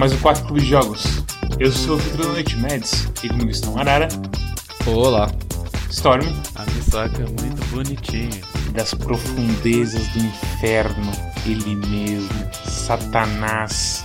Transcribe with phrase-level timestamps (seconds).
[0.00, 1.22] Mais um 4 Clube de Jogos.
[1.58, 4.08] Eu sou o Vitor da Noite Mads e comigo estão Arara,
[4.86, 5.30] Olá.
[5.90, 8.40] Storm, A Misaka é muito bonitinha.
[8.72, 11.12] das profundezas do inferno,
[11.44, 12.30] ele mesmo,
[12.64, 14.02] Satanás,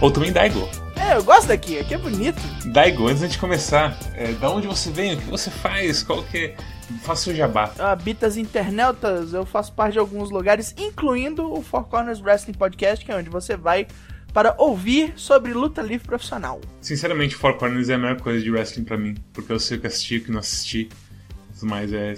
[0.00, 0.68] ou também Daigo.
[0.96, 2.42] É, eu gosto daqui, aqui é bonito.
[2.64, 6.46] Daigo, antes de começar, é, da onde você vem, o que você faz, qual que
[6.46, 6.56] é...
[7.02, 7.70] Faça seu jabá.
[7.78, 12.54] Eu habito as internautas, eu faço parte de alguns lugares, incluindo o Four Corners Wrestling
[12.54, 13.86] Podcast, que é onde você vai
[14.32, 16.60] para ouvir sobre luta livre profissional.
[16.80, 19.80] Sinceramente, Four Corners é a melhor coisa de wrestling pra mim, porque eu sei o
[19.80, 20.88] que assisti, o que não assisti.
[21.62, 22.14] Mas é.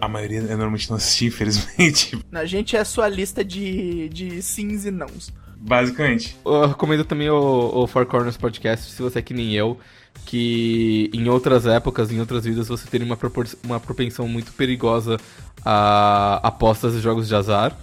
[0.00, 2.18] A maioria eu normalmente não assisti, infelizmente.
[2.32, 5.32] A gente é a sua lista de, de sims e nãos.
[5.56, 6.36] Basicamente.
[6.44, 9.78] Eu recomendo também o, o Four Corners Podcast, se você é que nem eu,
[10.26, 13.18] que em outras épocas, em outras vidas, você teria uma,
[13.64, 15.18] uma propensão muito perigosa
[15.64, 17.76] a apostas e jogos de azar.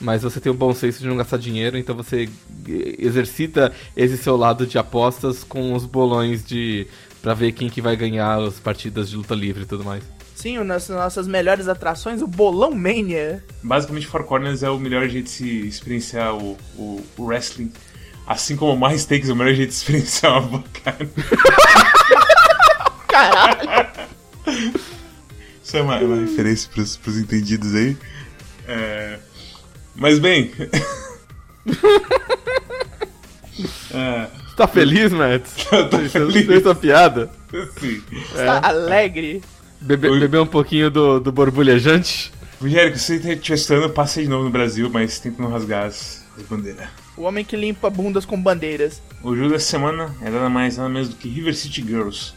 [0.00, 2.28] Mas você tem o bom senso de não gastar dinheiro, então você
[2.98, 6.86] exercita esse seu lado de apostas com os bolões de.
[7.20, 10.02] pra ver quem que vai ganhar as partidas de luta livre e tudo mais.
[10.34, 13.44] Sim, uma das nossas melhores atrações, o Bolão Mania.
[13.62, 17.70] Basicamente, Four Corners é o melhor jeito de se experienciar o, o, o wrestling.
[18.26, 21.10] Assim como o mais takes é o melhor jeito de experienciar uma boa carne.
[23.06, 23.90] Caralho!
[25.62, 27.96] Isso é uma, é uma referência pros, pros entendidos aí.
[28.66, 29.18] É,
[30.00, 30.50] Mas bem.
[33.92, 34.26] é,
[34.56, 35.44] tá feliz, Matt?
[35.70, 36.46] eu tô Você feliz.
[36.46, 37.30] fez essa piada?
[37.78, 38.02] Sim.
[38.10, 39.42] Está alegre.
[39.78, 40.20] Bebe, Oi.
[40.20, 42.32] beber um pouquinho do, do borbulhejante?
[42.60, 45.84] Rogério, se você estiver estudando, passa aí de novo no Brasil, mas tenta não rasgar
[45.84, 46.88] as, as bandeiras.
[47.16, 49.02] O homem que limpa bundas com bandeiras.
[49.22, 52.32] O jogo dessa semana é nada mais nada menos do que River City Girls,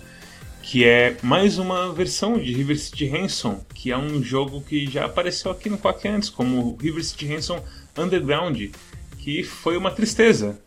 [0.63, 5.05] que é mais uma versão de River City Ransom, que é um jogo que já
[5.05, 7.61] apareceu aqui no Quack antes, como River City Ransom
[7.97, 8.71] Underground,
[9.19, 10.57] que foi uma tristeza.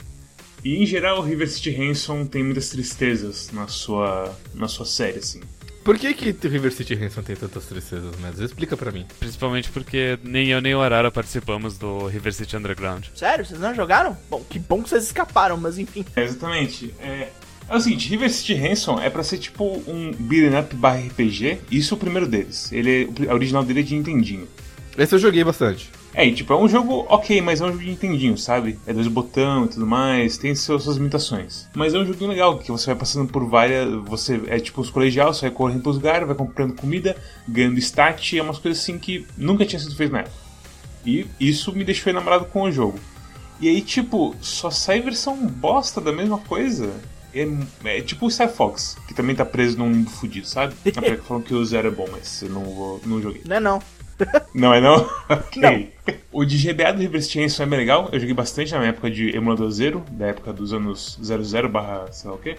[0.62, 5.40] E em geral, River City Ransom tem muitas tristezas na sua, na sua série, assim.
[5.82, 8.40] Por que que River City Ransom tem tantas tristezas, Mads?
[8.40, 9.06] Explica pra mim.
[9.18, 13.06] Principalmente porque nem eu nem o Arara participamos do River City Underground.
[13.14, 14.16] Sério, vocês não jogaram?
[14.28, 16.04] Bom, que bom que vocês escaparam, mas enfim.
[16.16, 16.92] É, exatamente.
[16.98, 17.28] É,
[17.68, 21.58] é o seguinte, River City Ransom é pra ser tipo um beat'em up barra RPG,
[21.70, 22.70] isso é o primeiro deles.
[22.72, 24.46] Ele é, a original dele é de Nintendinho.
[24.96, 25.90] Esse eu joguei bastante.
[26.14, 28.78] É, e, tipo, é um jogo ok, mas é um jogo de Nintendinho, sabe?
[28.86, 31.68] É dois botão e tudo mais, tem seus, suas limitações.
[31.74, 33.92] Mas é um joguinho legal, que você vai passando por várias.
[34.06, 37.14] Você é tipo os colegiais, você vai correndo pelos lugares, vai comprando comida,
[37.46, 40.36] ganhando stat, é umas coisas assim que nunca tinha sido feito na época.
[41.04, 42.98] E isso me deixou enamorado com o jogo.
[43.60, 46.94] E aí, tipo, só sai versão bosta da mesma coisa.
[47.36, 50.74] É, é tipo o Star Fox, que também tá preso num limbo fudido, sabe?
[50.96, 53.42] Apesar que falam que o Zero é bom, mas eu não, vou, não joguei.
[53.44, 53.82] Não é não.
[54.54, 55.06] Não é não?
[55.28, 55.60] Ok.
[55.60, 56.14] Não.
[56.32, 58.08] O de GBA do City Ransom é bem legal.
[58.10, 62.10] Eu joguei bastante na minha época de emulador zero, da época dos anos 00 barra
[62.12, 62.56] sei lá o quê.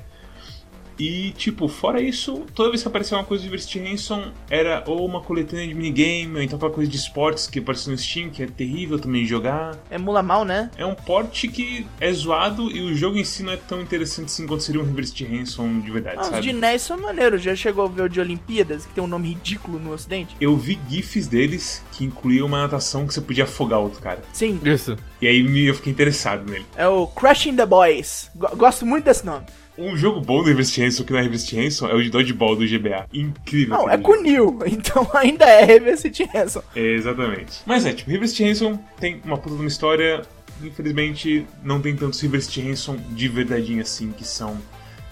[0.99, 4.83] E, tipo, fora isso, toda vez que aparecia uma coisa de River City Ransom, era
[4.87, 8.29] ou uma coletânea de minigame, ou então aquela coisa de esportes que apareceu no Steam,
[8.29, 9.77] que é terrível também de jogar.
[9.91, 10.71] Emula mal, né?
[10.77, 14.25] É um porte que é zoado e o jogo em si não é tão interessante
[14.25, 16.41] assim quanto seria um River City Ransom de verdade, Ah, os sabe?
[16.41, 17.41] de NES são maneiros.
[17.43, 20.35] Já chegou a ver o de Olimpíadas, que tem um nome ridículo no ocidente?
[20.41, 24.21] Eu vi GIFs deles que incluíam uma natação que você podia afogar outro cara.
[24.33, 24.97] Sim, Isso.
[25.21, 26.65] E aí eu fiquei interessado nele.
[26.75, 28.29] é o Crushing the Boys.
[28.35, 29.45] Go- gosto muito desse nome.
[29.77, 32.55] Um jogo bom do River City Ransom que não é Ransom é o de Dodgeball
[32.55, 33.07] do GBA.
[33.13, 33.77] Incrível.
[33.77, 34.17] Não, é com.
[34.21, 36.61] Neil, então ainda é Ransom.
[36.75, 37.61] É, exatamente.
[37.65, 40.23] Mas é, tipo, River City Ransom tem uma puta de uma história.
[40.63, 44.57] Infelizmente, não tem tantos River City Ransom de verdadeinho assim que são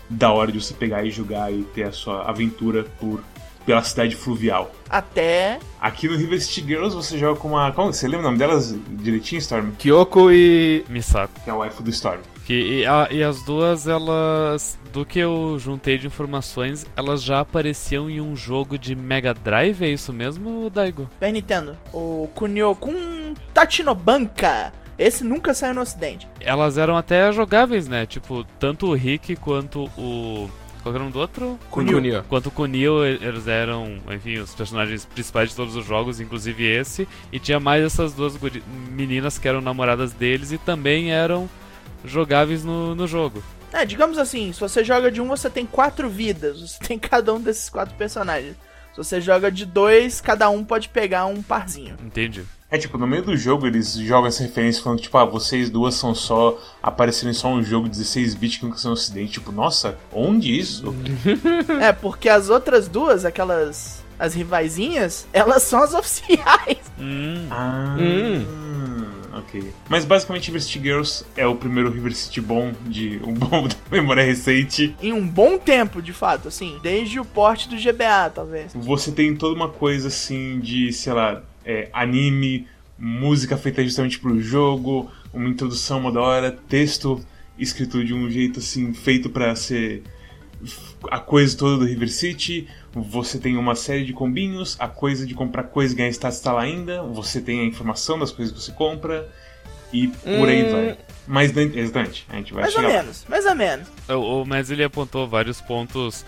[0.10, 3.24] da hora de você pegar e jogar e ter a sua aventura por
[3.66, 4.72] pela cidade fluvial.
[4.90, 5.60] Até.
[5.82, 7.72] Aqui no River City Girls você joga com uma.
[7.72, 9.72] Como, você lembra o nome delas direitinho, Storm?
[9.78, 10.86] Kyoko e.
[10.88, 11.34] Misako.
[11.44, 12.22] Que é o waifu do Storm.
[12.46, 14.78] Que, e, a- e as duas, elas.
[14.94, 19.82] Do que eu juntei de informações, elas já apareciam em um jogo de Mega Drive,
[19.84, 21.10] é isso mesmo, Daigo?
[21.14, 21.76] Super Nintendo.
[21.92, 24.72] O Kunio-kun Tachinobanka.
[24.98, 26.26] Esse nunca saiu no ocidente.
[26.40, 28.06] Elas eram até jogáveis, né?
[28.06, 30.50] Tipo, tanto o Rick quanto o.
[30.82, 31.60] Qual que era o nome do outro?
[31.72, 31.96] Kunio.
[31.96, 32.24] Kunio.
[32.30, 37.08] Quanto o Kunio, eles eram, enfim, os personagens principais de todos os jogos, inclusive esse.
[37.32, 38.38] E tinha mais essas duas
[38.92, 41.50] meninas que eram namoradas deles e também eram
[42.06, 43.44] jogáveis no, no jogo.
[43.74, 46.62] É, digamos assim, se você joga de um, você tem quatro vidas.
[46.62, 48.56] Você tem cada um desses quatro personagens.
[48.92, 51.96] Se você joga de dois, cada um pode pegar um parzinho.
[52.06, 52.44] Entendi.
[52.72, 55.96] É tipo, no meio do jogo eles jogam essa referência falando, tipo, ah, vocês duas
[55.96, 56.58] são só.
[56.82, 59.34] apareceram em só um jogo 16 bits que nunca saiu no ocidente.
[59.34, 60.96] Tipo, nossa, onde isso?
[61.82, 64.04] é, porque as outras duas, aquelas.
[64.18, 66.78] As rivaizinhas, elas são as oficiais.
[66.98, 67.98] Hum, Ah.
[68.00, 68.65] Hum.
[69.36, 69.72] Ok.
[69.90, 73.76] Mas basicamente River City Girls é o primeiro River City bom de um bom da
[73.92, 74.96] memória recente.
[75.02, 76.80] Em um bom tempo, de fato, assim.
[76.82, 78.74] Desde o porte do GBA, talvez.
[78.74, 82.66] Você tem toda uma coisa assim de, sei lá, é, anime,
[82.98, 87.22] música feita justamente pro jogo, uma introdução uma da hora, texto
[87.58, 90.04] escrito de um jeito assim, feito para ser
[91.12, 92.68] a coisa toda do River City.
[92.94, 96.54] Você tem uma série de combinhos, a coisa de comprar coisa e ganhar status está
[96.54, 97.04] lá ainda.
[97.04, 99.28] Você tem a informação das coisas que você compra
[99.92, 100.72] e por aí Hum.
[100.72, 100.98] vai.
[101.28, 103.02] Mas não- exatamente, a gente vai Mais ou chegar lá.
[103.04, 103.88] menos, mais ou menos.
[104.10, 106.24] O, o Mads ele apontou vários pontos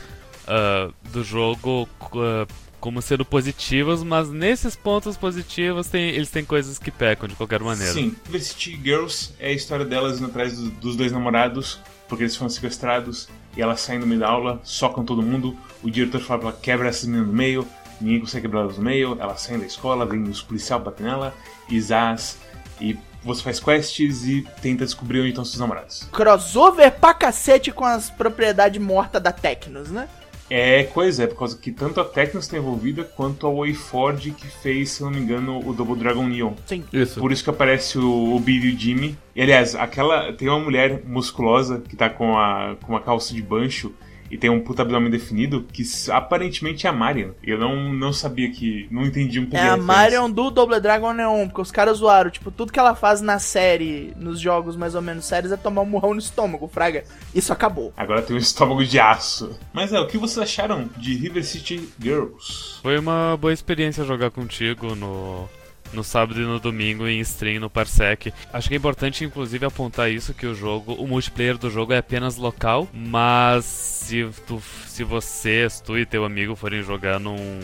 [0.48, 2.48] ah, do jogo ah,
[2.80, 7.60] como sendo positivos, mas nesses pontos positivos tem, eles têm coisas que pecam de qualquer
[7.62, 7.92] maneira.
[7.94, 12.24] Sim, River City Girls é a história delas indo atrás do- dos dois namorados, porque
[12.24, 15.57] eles foram sequestrados e elas saem no meio da aula, socam todo mundo.
[15.83, 17.68] O diretor fala pra ela quebra essas meninas no meio,
[18.00, 19.18] ninguém consegue quebrar elas no meio.
[19.19, 21.33] Elas saem da escola, vem os policiais bater nela,
[21.68, 22.38] e zaz,
[22.80, 26.07] e você faz quests e tenta descobrir onde estão seus namorados.
[26.12, 30.07] Crossover pra cacete com as propriedades mortas da Tecnos, né?
[30.50, 34.48] É coisa, é por causa que tanto a Tecnos está envolvida quanto a WayForge que
[34.48, 36.54] fez, se não me engano, o Double Dragon Neon.
[36.66, 36.84] Sim.
[36.92, 37.20] Isso.
[37.20, 39.18] Por isso que aparece o, o Billy e o Jimmy.
[39.36, 40.32] E aliás, aquela.
[40.34, 43.94] Tem uma mulher musculosa que tá com, a, com uma calça de bancho
[44.30, 47.32] e tem um puta abdômen definido, que aparentemente é a Marion.
[47.44, 48.88] Eu não, não sabia que.
[48.92, 49.58] Não entendi um pouco.
[49.58, 52.30] É a Marion do Double Dragon Neon, porque os caras zoaram.
[52.30, 55.82] Tipo, tudo que ela faz na série, nos jogos mais ou menos sérios, é tomar
[55.82, 57.04] um murrão no estômago, fraga.
[57.34, 57.94] Isso acabou.
[57.96, 59.58] Agora tem um estômago de aço.
[59.74, 62.80] Mas é, o que vocês acharam de River City Girls?
[62.82, 65.48] Foi uma boa experiência jogar contigo no,
[65.94, 68.34] no sábado e no domingo em stream no Parsec.
[68.51, 71.98] Acho que é importante, inclusive, apontar isso, que o jogo, o multiplayer do jogo é
[71.98, 77.60] apenas local, mas se, tu, se você, tu e teu amigo forem jogar num,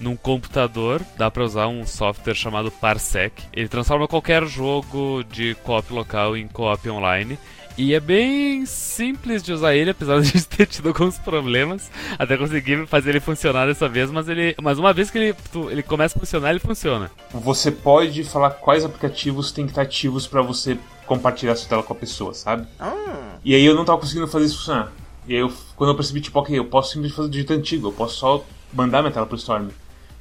[0.00, 3.42] num computador, dá pra usar um software chamado Parsec.
[3.52, 7.38] Ele transforma qualquer jogo de co-op local em co-op online.
[7.78, 11.90] E é bem simples de usar ele, apesar de a gente ter tido alguns problemas
[12.18, 14.54] até conseguir fazer ele funcionar dessa vez, mas ele.
[14.62, 17.10] Mas uma vez que ele, tu- ele começa a funcionar, ele funciona.
[17.32, 21.92] Você pode falar quais aplicativos tem que estar ativos pra você compartilhar sua tela com
[21.92, 22.66] a pessoa, sabe?
[22.80, 24.90] Ah, E aí eu não tava conseguindo fazer isso funcionar.
[25.28, 27.88] E aí eu, quando eu percebi, tipo, ok, eu posso simplesmente fazer do jeito antigo,
[27.88, 29.68] eu posso só mandar minha tela pro Storm.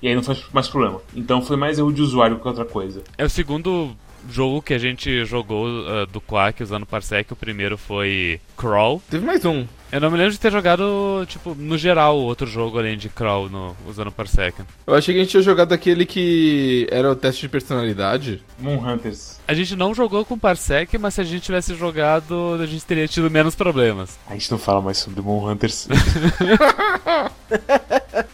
[0.01, 1.01] E aí não faz mais problema.
[1.15, 3.01] Então foi mais erro de usuário que outra coisa.
[3.17, 3.95] É o segundo
[4.29, 7.31] jogo que a gente jogou ah, do Quack usando Parsec.
[7.31, 9.01] O primeiro foi Crawl.
[9.09, 9.65] Teve mais um.
[9.91, 13.49] Eu não me lembro de ter jogado, tipo, no geral, outro jogo além de Crawl
[13.49, 14.61] no, usando Parsec.
[14.85, 18.43] Eu achei que a gente tinha jogado aquele que era o teste de personalidade.
[18.59, 19.39] Moon Hunters.
[19.47, 23.07] A gente não jogou com Parsec, mas se a gente tivesse jogado, a gente teria
[23.07, 24.17] tido menos problemas.
[24.27, 25.87] A gente não fala mais sobre Moon Hunters.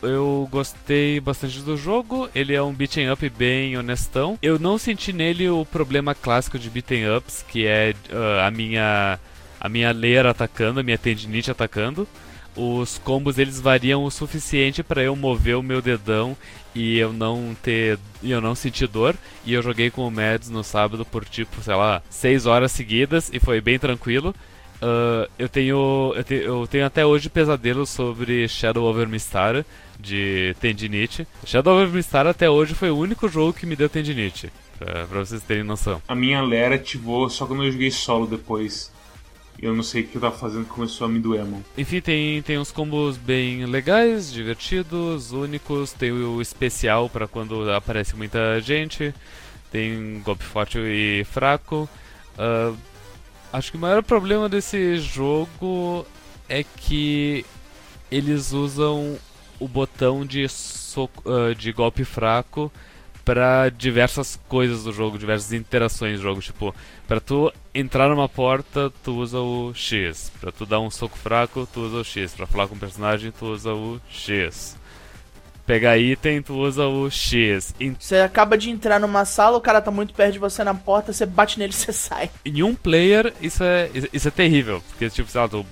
[0.02, 2.30] Eu gostei bastante do jogo.
[2.34, 4.38] Ele é um beat'em up bem honestão.
[4.42, 9.20] Eu não senti nele o problema clássico de beat'em ups, que é ah, a minha
[9.60, 12.08] a minha leira atacando, a minha tendinite atacando.
[12.56, 16.36] Os combos eles variam o suficiente para eu mover o meu dedão
[16.76, 19.16] e eu não ter e eu não sentir dor.
[19.46, 23.30] E eu joguei com o Mads no sábado por tipo, sei lá, 6 horas seguidas
[23.32, 24.36] e foi bem tranquilo.
[24.82, 29.66] Ah, eu, tenho, eu, te- eu tenho até hoje pesadelos sobre Shadow Over Mistara
[30.00, 31.28] de tendinite.
[31.46, 35.20] Shadow Over Mistara até hoje foi o único jogo que me deu tendinite, pra, pra
[35.20, 36.02] vocês terem noção.
[36.08, 38.92] a minha Lera ativou só quando eu joguei solo depois.
[39.62, 41.64] Eu não sei o que eu tava fazendo, começou a me doer mão.
[41.78, 45.92] Enfim, tem, tem uns combos bem legais, divertidos, únicos.
[45.94, 49.14] Tem o especial pra quando aparece muita gente.
[49.72, 51.88] Tem golpe forte e fraco.
[52.40, 52.74] Ah,
[53.52, 56.06] acho que o maior problema desse jogo
[56.48, 57.46] é que
[58.12, 59.18] eles usam
[59.60, 62.72] o botão de, soco, ah, de golpe fraco
[63.24, 66.42] para diversas coisas do jogo, diversas interações do jogo.
[66.42, 66.74] Tipo,
[67.12, 70.32] Pra tu entrar numa porta, tu usa o X.
[70.40, 72.34] Pra tu dar um soco fraco, tu usa o X.
[72.34, 74.78] Pra falar com o personagem, tu usa o X.
[75.72, 77.74] Pegar item, tu usa o X.
[77.98, 81.14] Você acaba de entrar numa sala, o cara tá muito perto de você na porta,
[81.14, 82.30] você bate nele e você sai.
[82.46, 84.84] em um player, isso é, isso é terrível.
[84.90, 85.66] Porque, tipo, sei lá, tu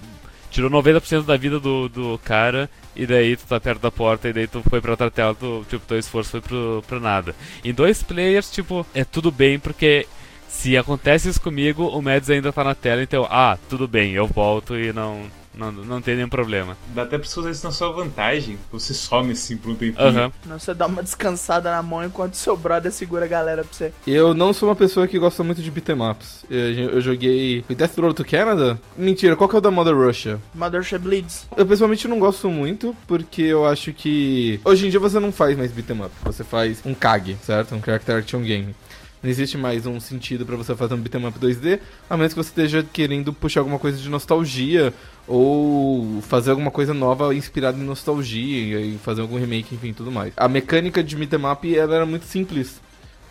[0.50, 4.32] tirou 90% da vida do, do cara, e daí tu tá perto da porta, e
[4.32, 7.36] daí tu foi pra outra tela, tu, tipo, teu esforço foi pro, pro nada.
[7.62, 10.08] Em dois players, tipo, é tudo bem, porque
[10.48, 14.28] se acontece isso comigo, o Mads ainda tá na tela, então, ah, tudo bem, eu
[14.28, 15.24] volto e não,
[15.60, 16.78] não, não tem nenhum problema.
[16.96, 18.58] Dá até pra você usar isso na sua vantagem.
[18.72, 20.08] Você some assim por um tempinho.
[20.08, 20.32] Aham.
[20.58, 23.92] Você dá uma descansada na mão enquanto seu brother segura a galera pra você.
[24.08, 26.46] Eu não sou uma pessoa que gosta muito de beat'em ups.
[26.50, 28.80] Eu, eu joguei Death Road to Canada?
[28.98, 30.40] Mentira, qual que é o da Mother Russia?
[30.54, 31.48] Mothership Bleeds.
[31.56, 34.60] Eu pessoalmente não gosto muito, porque eu acho que.
[34.64, 37.76] Hoje em dia você não faz mais beat'em up, você faz um KAG, certo?
[37.76, 38.76] Um Character Action Game.
[39.22, 42.38] Não existe mais um sentido pra você fazer um beat'em up 2D, a menos que
[42.42, 44.94] você esteja querendo puxar alguma coisa de nostalgia
[45.28, 50.32] ou fazer alguma coisa nova inspirada em nostalgia e fazer algum remake, enfim, tudo mais.
[50.38, 52.80] A mecânica de beat'em up ela era muito simples.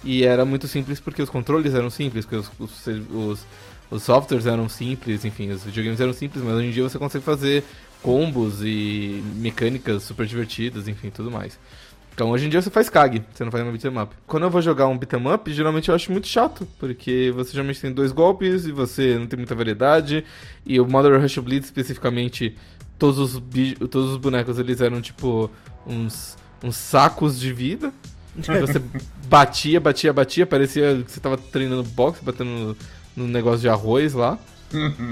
[0.04, 3.47] E era muito simples porque os controles eram simples, porque os, os, os,
[3.90, 7.25] os softwares eram simples, enfim, os videogames eram simples, mas hoje em dia você consegue
[7.25, 7.64] fazer
[8.02, 11.59] combos e mecânicas super divertidas, enfim, tudo mais.
[12.18, 14.12] Então hoje em dia você faz KAG, você não faz uma beat'em up.
[14.26, 17.80] Quando eu vou jogar um beat'em up, geralmente eu acho muito chato, porque você geralmente
[17.80, 20.25] tem dois golpes e você não tem muita variedade.
[20.66, 22.56] E o Mother Rush Bleed especificamente,
[22.98, 23.42] todos os,
[23.88, 25.48] todos os bonecos eles eram tipo
[25.87, 27.92] uns, uns sacos de vida.
[28.37, 28.82] Você
[29.28, 32.76] batia, batia, batia, parecia que você tava treinando boxe, batendo no,
[33.25, 34.37] no negócio de arroz lá.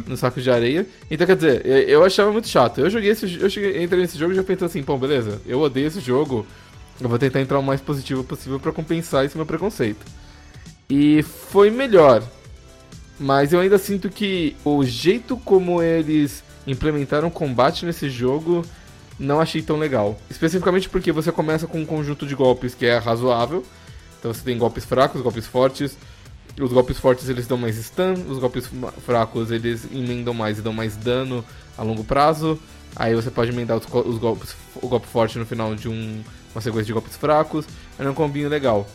[0.06, 0.86] no saco de areia.
[1.10, 2.78] Então, quer dizer, eu achava muito chato.
[2.78, 5.60] Eu joguei esse eu cheguei, entrei nesse jogo e já pensei assim, pô, beleza, eu
[5.60, 6.46] odeio esse jogo.
[7.00, 10.04] Eu vou tentar entrar o mais positivo possível para compensar esse meu preconceito.
[10.88, 12.22] E foi melhor.
[13.18, 18.64] Mas eu ainda sinto que o jeito como eles implementaram combate nesse jogo
[19.18, 20.18] não achei tão legal.
[20.30, 23.64] Especificamente porque você começa com um conjunto de golpes que é razoável.
[24.18, 25.96] Então você tem golpes fracos, golpes fortes.
[26.60, 28.68] Os golpes fortes eles dão mais stun, os golpes
[29.04, 31.44] fracos eles emendam mais e dão mais dano
[31.76, 32.58] a longo prazo.
[32.94, 36.22] Aí você pode emendar os, os golpes, o golpe forte no final de um,
[36.54, 37.66] uma sequência de golpes fracos.
[37.98, 38.86] É um combinho legal.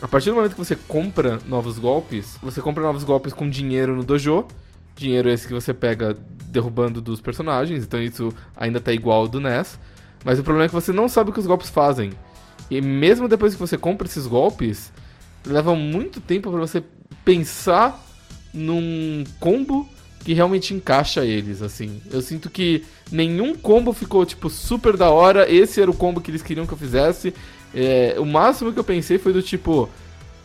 [0.00, 3.96] A partir do momento que você compra novos golpes, você compra novos golpes com dinheiro
[3.96, 4.46] no dojo.
[4.94, 9.40] Dinheiro esse que você pega derrubando dos personagens, então isso ainda tá igual ao do
[9.40, 9.78] NES.
[10.24, 12.12] Mas o problema é que você não sabe o que os golpes fazem.
[12.70, 14.92] E mesmo depois que você compra esses golpes,
[15.46, 16.82] leva muito tempo para você
[17.24, 18.04] pensar
[18.52, 19.88] num combo
[20.28, 22.02] que realmente encaixa eles, assim.
[22.12, 25.50] Eu sinto que nenhum combo ficou, tipo, super da hora.
[25.50, 27.32] Esse era o combo que eles queriam que eu fizesse.
[27.74, 29.88] É, o máximo que eu pensei foi do tipo: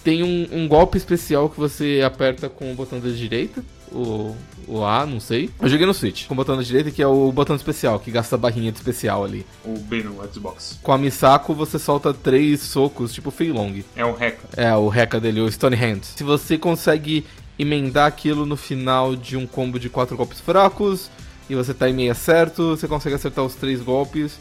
[0.02, 3.62] tem um, um, golpe especial que você aperta com o botão da direita.
[3.92, 4.34] O,
[4.70, 5.50] o A, não sei.
[5.62, 8.10] Eu joguei no Switch, com o botão da direita, que é o botão especial, que
[8.10, 9.46] gasta a barrinha de especial ali.
[9.66, 10.80] O B no Xbox.
[10.82, 13.84] Com a Misako, você solta três socos, tipo Fei Long.
[13.98, 14.48] É um Rekka.
[14.56, 16.04] É, o Rekka dele, o Stone Hand.
[16.04, 17.26] Se você consegue
[17.58, 21.10] emendar aquilo no final de um combo de quatro golpes fracos
[21.50, 24.40] e você tá em meia certo, você consegue acertar os três golpes.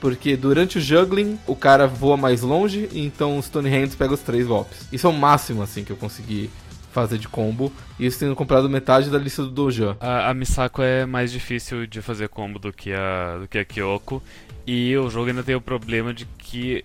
[0.00, 4.20] Porque durante o juggling, o cara voa mais longe, então os Stone Hands pega os
[4.20, 4.86] três golpes.
[4.92, 6.48] Isso é o máximo, assim, que eu consegui
[6.92, 7.72] fazer de combo.
[7.98, 9.96] E isso tendo comprado metade da lista do Dojan.
[10.00, 13.64] A, a Misako é mais difícil de fazer combo do que, a, do que a
[13.64, 14.22] Kyoko.
[14.64, 16.84] E o jogo ainda tem o problema de que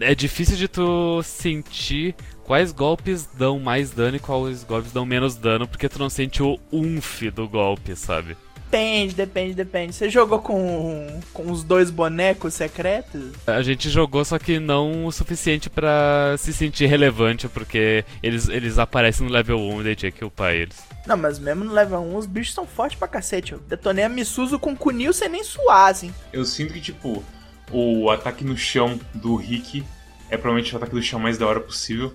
[0.00, 5.36] é difícil de tu sentir quais golpes dão mais dano e quais golpes dão menos
[5.36, 8.36] dano, porque tu não sente o umf do golpe, sabe?
[8.70, 9.92] Depende, depende, depende.
[9.92, 13.32] Você jogou com, com os dois bonecos secretos?
[13.44, 18.78] A gente jogou, só que não o suficiente para se sentir relevante, porque eles, eles
[18.78, 20.76] aparecem no level 1 e daí tinha que upar eles.
[21.04, 23.52] Não, mas mesmo no level 1 os bichos são fortes pra cacete.
[23.52, 26.14] Eu detonei a Misuzu com Kunil sem nem suar, assim.
[26.32, 27.24] Eu sinto que, tipo,
[27.70, 29.84] o ataque no chão do Rick
[30.28, 32.12] é provavelmente o ataque do chão mais da hora possível.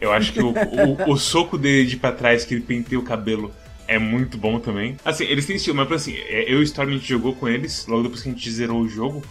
[0.00, 3.04] Eu acho que o, o, o soco dele de pra trás, que ele penteia o
[3.04, 3.52] cabelo,
[3.86, 4.96] é muito bom também.
[5.04, 7.86] Assim, eles têm estilo, mas assim, é, eu e Storm a gente jogou com eles
[7.86, 9.22] logo depois que a gente zerou o jogo.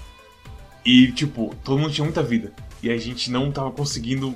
[0.86, 2.54] E, tipo, todo mundo tinha muita vida.
[2.82, 4.36] E a gente não tava conseguindo.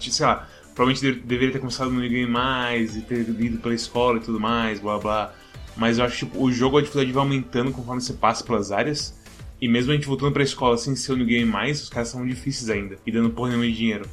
[0.00, 4.20] Sei lá, provavelmente deveria ter começado no game mais e ter ido pela escola e
[4.20, 5.34] tudo mais, blá blá.
[5.76, 8.72] Mas eu acho que tipo, o jogo a dificuldade vai aumentando conforme você passa pelas
[8.72, 9.17] áreas.
[9.60, 12.70] E mesmo a gente voltando pra escola sem ser Game Mais, os caras são difíceis
[12.70, 12.96] ainda.
[13.04, 14.08] E dando porra nenhuma de dinheiro.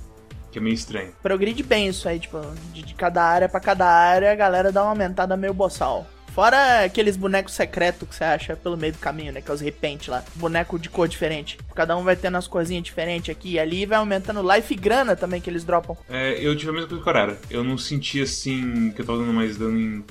[0.52, 1.12] Que é meio estranho.
[1.22, 2.40] Progride bem isso aí, tipo,
[2.74, 6.08] de, de cada área para cada área, a galera dá uma aumentada meio boçal.
[6.36, 9.40] Fora aqueles bonecos secretos que você acha pelo meio do caminho, né?
[9.40, 10.22] Que é os repente lá.
[10.36, 11.58] Boneco de cor diferente.
[11.74, 14.76] Cada um vai tendo as corzinhas diferentes aqui e ali e vai aumentando life e
[14.76, 15.96] grana também que eles dropam.
[16.10, 17.40] É, eu tive a mesma coisa com Arara.
[17.50, 20.04] Eu não senti assim que eu tava dando mais dano em.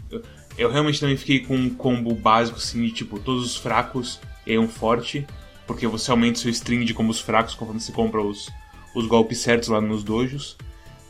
[0.56, 4.58] Eu realmente também fiquei com um combo básico, assim, de tipo, todos os fracos e
[4.58, 5.26] um forte,
[5.66, 8.50] porque você aumenta seu string de combos fracos conforme você compra os,
[8.94, 10.56] os golpes certos lá nos dojos.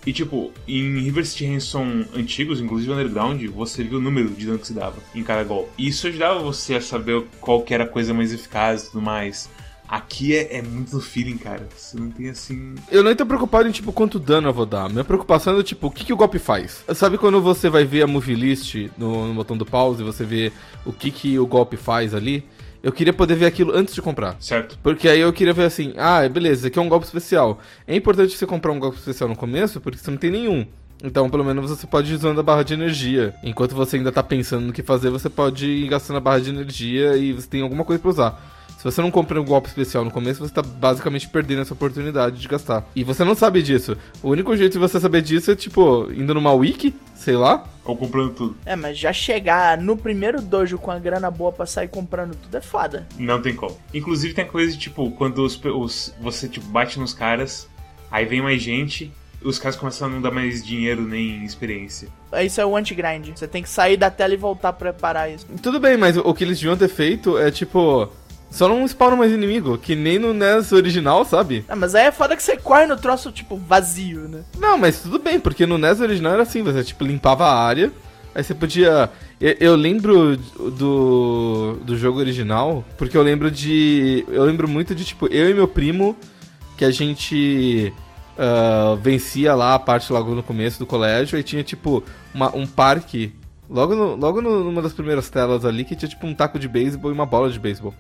[0.07, 4.59] E tipo, em River City Ransom antigos, inclusive Underground, você viu o número de dano
[4.59, 5.71] que se dava em cada golpe.
[5.79, 9.49] E isso ajudava você a saber qual era a coisa mais eficaz e tudo mais.
[9.89, 11.69] Aqui é, é, muito feeling, cara.
[11.75, 12.75] Você não tem assim.
[12.91, 14.89] Eu não tô preocupado em, tipo, quanto dano eu vou dar.
[14.89, 16.85] Minha preocupação é, tipo, o que, que o golpe faz?
[16.95, 20.25] Sabe quando você vai ver a movie list no, no botão do pause e você
[20.25, 20.53] vê
[20.87, 22.45] o que, que o golpe faz ali?
[22.85, 24.37] Eu queria poder ver aquilo antes de comprar.
[24.39, 24.79] Certo.
[24.83, 27.59] Porque aí eu queria ver assim, ah, beleza, esse aqui é um golpe especial.
[27.87, 30.67] É importante você comprar um golpe especial no começo, porque você não tem nenhum.
[31.03, 33.35] Então, pelo menos você pode ir usando a barra de energia.
[33.43, 36.51] Enquanto você ainda tá pensando no que fazer, você pode ir gastando a barra de
[36.51, 38.54] energia e você tem alguma coisa pra usar.
[38.85, 42.39] Se você não compra um golpe especial no começo, você tá basicamente perdendo essa oportunidade
[42.39, 42.85] de gastar.
[42.95, 43.97] E você não sabe disso.
[44.23, 47.65] O único jeito de você saber disso é, tipo, indo numa wiki, sei lá.
[47.83, 48.57] Ou comprando tudo.
[48.67, 52.55] É, mas já chegar no primeiro dojo com a grana boa pra sair comprando tudo
[52.59, 53.07] é foda.
[53.19, 53.75] Não tem como.
[53.95, 57.67] Inclusive tem coisa de, tipo, quando os, os- você tipo, bate nos caras,
[58.11, 59.11] aí vem mais gente,
[59.43, 62.09] os caras começam a não dar mais dinheiro nem experiência.
[62.45, 63.31] Isso é o anti-grind.
[63.35, 65.47] Você tem que sair da tela e voltar pra preparar isso.
[65.63, 68.11] Tudo bem, mas o que eles deviam ter feito é, tipo...
[68.55, 71.65] Só não spawnam mais inimigo, que nem no NES original, sabe?
[71.69, 74.45] Ah, mas aí é foda que você corre no troço, tipo, vazio, né?
[74.61, 77.91] Não, mas tudo bem, porque no NES original era assim, você tipo limpava a área,
[78.33, 79.11] aí você podia.
[79.41, 84.25] Eu, eu lembro do, do jogo original, porque eu lembro de.
[84.29, 86.17] Eu lembro muito de tipo, eu e meu primo,
[86.79, 87.93] que a gente
[88.39, 92.67] ah, vencia lá a parte logo no começo do colégio, aí tinha tipo uma- um
[92.69, 93.33] parque.
[93.69, 96.69] Logo, no, logo no- numa das primeiras telas ali, que tinha tipo um taco de
[96.69, 97.93] beisebol e uma bola de beisebol.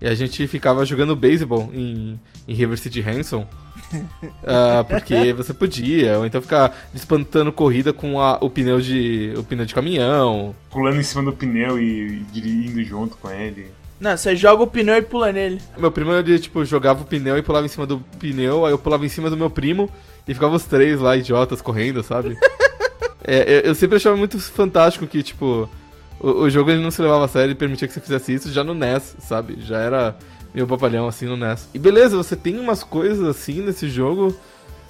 [0.00, 3.46] E a gente ficava jogando beisebol em, em River City Hanson.
[4.44, 9.44] Ah, porque você podia, ou então ficar espantando corrida com a- o pneu de o
[9.44, 10.54] pneu de caminhão.
[10.70, 13.70] Pulando em cima do pneu e, e indo junto com ele.
[14.00, 15.60] Não, você joga o pneu e pula nele.
[15.78, 18.78] Meu primo ele, tipo jogava o pneu e pulava em cima do pneu, aí eu
[18.78, 19.88] pulava em cima do meu primo
[20.26, 22.36] e ficava os três lá idiotas correndo, sabe?
[23.28, 25.68] É, eu, eu sempre achava muito fantástico que tipo
[26.20, 28.52] o, o jogo ele não se levava a sério e permitia que você fizesse isso
[28.52, 29.58] já no NES, sabe?
[29.60, 30.16] Já era
[30.54, 31.68] meio papalhão assim no NES.
[31.74, 34.34] E beleza, você tem umas coisas assim nesse jogo,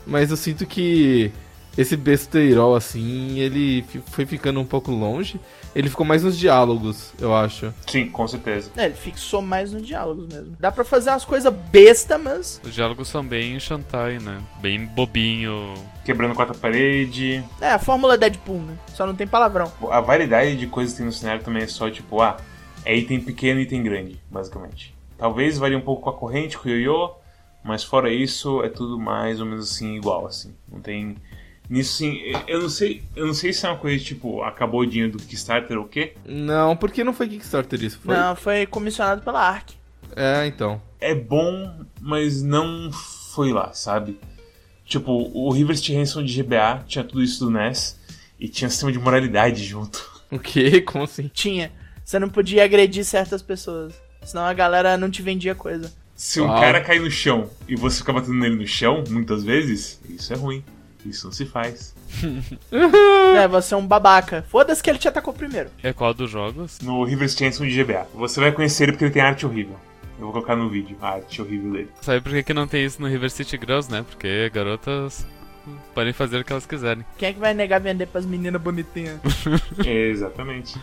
[0.07, 1.33] mas eu sinto que
[1.77, 5.41] esse besteirol assim, ele foi ficando um pouco longe.
[5.77, 7.71] Ele ficou mais nos diálogos, eu acho.
[7.87, 8.71] Sim, com certeza.
[8.79, 10.57] É, ele fixou mais nos diálogos mesmo.
[10.59, 12.59] Dá pra fazer umas coisas besta, mas.
[12.65, 14.41] Os diálogos são bem Shantai, né?
[14.59, 15.75] Bem bobinho.
[16.03, 17.45] Quebrando quarta parede.
[17.61, 18.75] É, a fórmula Deadpool, né?
[18.95, 19.71] Só não tem palavrão.
[19.91, 22.39] A variedade de coisas que tem no cenário também é só tipo, ah,
[22.83, 24.97] é item pequeno e item grande, basicamente.
[25.19, 27.17] Talvez varie um pouco com a corrente, com o ioiô,
[27.63, 30.55] mas fora isso é tudo mais ou menos assim igual, assim.
[30.67, 31.19] Não tem.
[31.69, 33.03] Nisso sim, eu não sei.
[33.15, 35.89] Eu não sei se é uma coisa tipo, acabou o dinheiro do Kickstarter ou o
[35.89, 36.15] quê.
[36.25, 37.99] Não, porque não foi Kickstarter isso?
[38.05, 38.15] Foi?
[38.15, 39.71] Não, foi comissionado pela ARC.
[40.15, 40.81] É, então.
[41.01, 44.19] É bom, mas não foi lá, sabe?
[44.85, 47.99] Tipo, o River Ransom de GBA tinha tudo isso do NES
[48.39, 50.15] e tinha sistema de moralidade junto.
[50.29, 50.81] O quê?
[50.81, 51.31] Como assim?
[51.33, 51.71] Tinha.
[52.05, 53.95] Você não podia agredir certas pessoas.
[54.25, 55.93] Senão a galera não te vendia coisa.
[56.17, 56.61] Se um Uau.
[56.61, 60.37] cara cair no chão e você ficar batendo nele no chão, muitas vezes, isso é
[60.37, 60.65] ruim.
[61.09, 61.95] Isso não se faz.
[63.37, 64.45] É, você é um babaca.
[64.49, 65.69] Foda-se que ele te atacou primeiro.
[65.83, 66.81] É qual dos jogos?
[66.81, 68.07] No River City Ransom de GBA.
[68.15, 69.77] Você vai conhecer ele porque ele tem arte horrível.
[70.19, 71.91] Eu vou colocar no vídeo a arte horrível dele.
[72.01, 74.05] Sabe por que, que não tem isso no River City Girls, né?
[74.09, 75.27] Porque garotas
[75.95, 77.05] podem fazer o que elas quiserem.
[77.19, 79.19] Quem é que vai negar vender pras meninas bonitinhas?
[79.85, 80.79] Exatamente.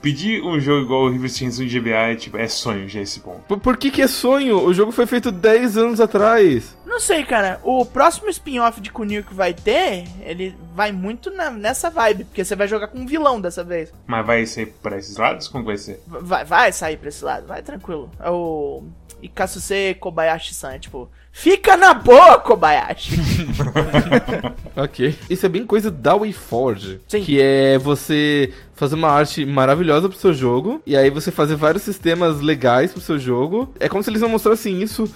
[0.00, 3.00] Pedir um jogo igual o River City Ransom de GBA é, tipo, é sonho já
[3.00, 3.42] esse ponto.
[3.42, 4.64] Por, por que que é sonho?
[4.64, 6.76] O jogo foi feito 10 anos atrás.
[6.98, 7.60] Não sei, cara.
[7.62, 12.24] O próximo spin-off de Kunio que vai ter, ele vai muito na- nessa vibe.
[12.24, 13.92] Porque você vai jogar com um vilão dessa vez.
[14.04, 15.46] Mas vai ser pra esses lados?
[15.46, 16.02] Como vai ser?
[16.08, 18.10] Vai, vai sair pra esse lado, vai tranquilo.
[18.18, 18.82] É o
[19.22, 21.08] Ikasuse Kobayashi-san, é tipo...
[21.30, 23.12] Fica na boa, Kobayashi!
[24.74, 25.16] Ok.
[25.28, 27.00] Isso é bem coisa da WayForge.
[27.08, 27.22] Sim.
[27.22, 30.80] Que é você fazer uma arte maravilhosa pro seu jogo.
[30.86, 33.72] E aí você fazer vários sistemas legais pro seu jogo.
[33.80, 35.12] É como se eles não mostrassem isso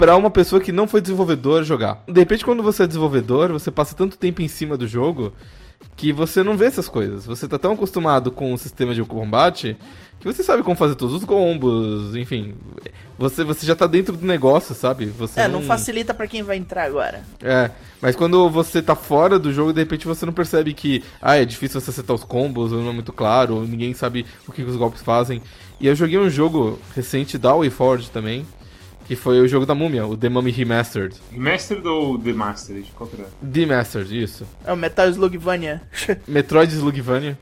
[0.00, 2.02] pra uma pessoa que não foi desenvolvedor jogar.
[2.08, 5.30] De repente, quando você é desenvolvedor, você passa tanto tempo em cima do jogo
[5.94, 7.26] que você não vê essas coisas.
[7.26, 9.76] Você tá tão acostumado com o sistema de combate
[10.18, 12.54] que você sabe como fazer todos os combos, enfim.
[13.18, 15.04] Você, você já tá dentro do negócio, sabe?
[15.04, 17.22] Você é, não facilita pra quem vai entrar agora.
[17.42, 21.36] é, mas quando você tá fora do jogo, de repente você não percebe que, ah,
[21.36, 24.52] é difícil você acertar os combos, ou não é muito claro, ou ninguém sabe o
[24.52, 25.42] que, que os golpes fazem.
[25.78, 28.46] E eu joguei um jogo recente da WayForge também,
[29.10, 31.16] que foi o jogo da múmia, o The Mummy Remastered.
[31.32, 32.92] Remastered ou Demastered?
[32.96, 33.28] Qual que era?
[33.42, 34.46] Demastered, isso.
[34.64, 35.82] É o Metal Slugvania.
[36.28, 37.36] Metroid Slugvania.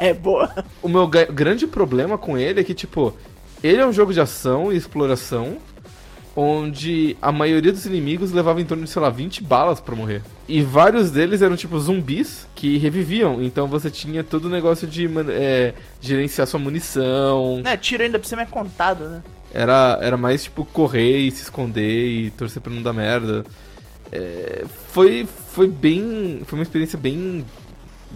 [0.00, 0.52] é, boa.
[0.82, 3.16] O meu grande problema com ele é que, tipo,
[3.62, 5.58] ele é um jogo de ação e exploração,
[6.34, 10.20] onde a maioria dos inimigos levava em torno de, sei lá, 20 balas pra morrer.
[10.48, 13.40] E vários deles eram, tipo, zumbis que reviviam.
[13.40, 17.62] Então você tinha todo o negócio de é, gerenciar sua munição.
[17.64, 19.22] É, tiro ainda pra cima é contado, né?
[19.54, 23.46] Era, era mais, tipo, correr e se esconder e torcer pra não dar merda.
[24.10, 26.42] É, foi, foi bem...
[26.44, 27.44] Foi uma experiência bem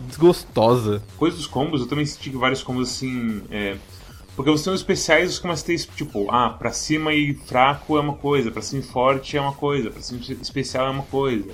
[0.09, 1.01] desgostosa.
[1.16, 3.40] Coisa dos combos, eu também senti que vários combos assim.
[3.51, 3.77] É...
[4.35, 7.96] Porque você tem os especiais, você começa a ter tipo, ah, pra cima e fraco
[7.96, 11.03] é uma coisa, pra cima e forte é uma coisa, pra cima especial é uma
[11.03, 11.46] coisa.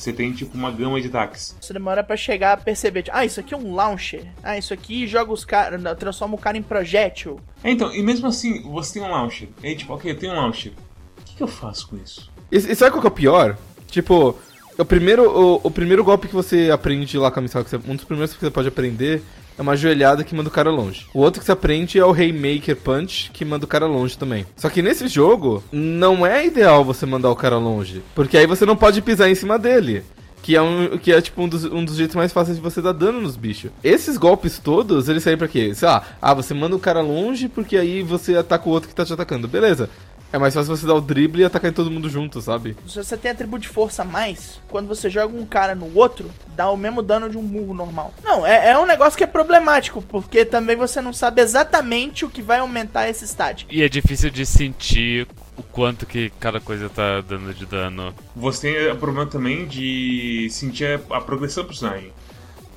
[0.00, 1.54] Você tem tipo uma gama de ataques.
[1.60, 4.24] Você demora pra chegar a perceber, tipo, ah, isso aqui é um launcher.
[4.42, 7.38] Ah, isso aqui joga os caras, transforma o cara em projétil.
[7.62, 9.48] É, então, e mesmo assim, você tem um launcher.
[9.62, 10.72] E aí, tipo, ok, eu tenho um launcher.
[11.18, 12.30] O que, que eu faço com isso?
[12.50, 13.58] E, e sabe qual que é o pior?
[13.88, 14.38] Tipo,
[14.78, 17.76] o primeiro, o, o primeiro golpe que você aprende lá com a missão, que você-
[17.76, 19.22] um dos primeiros que você pode aprender
[19.60, 21.06] é uma joelhada que manda o cara longe.
[21.12, 24.46] O outro que você aprende é o Haymaker Punch, que manda o cara longe também.
[24.56, 28.02] Só que nesse jogo, não é ideal você mandar o cara longe.
[28.14, 30.02] Porque aí você não pode pisar em cima dele.
[30.42, 32.80] Que é, um, que é tipo um dos, um dos jeitos mais fáceis de você
[32.80, 33.70] dar dano nos bichos.
[33.84, 35.74] Esses golpes todos, eles saem pra quê?
[35.74, 38.94] Sei lá, ah, você manda o cara longe porque aí você ataca o outro que
[38.94, 39.46] tá te atacando.
[39.46, 39.90] Beleza.
[40.32, 42.76] É mais fácil você dar o drible e atacar em todo mundo junto, sabe?
[42.86, 46.30] Se você tem atributo de força a mais, quando você joga um cara no outro,
[46.54, 48.14] dá o mesmo dano de um murro normal.
[48.22, 52.30] Não, é, é um negócio que é problemático, porque também você não sabe exatamente o
[52.30, 53.66] que vai aumentar esse stat.
[53.68, 58.14] E é difícil de sentir o quanto que cada coisa tá dando de dano.
[58.36, 62.12] Você tem o problema também de sentir a, a progressão do personagem.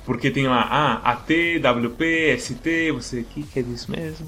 [0.04, 4.26] Porque tem lá, ah, AT, WP, ST, você, o que, que é isso mesmo?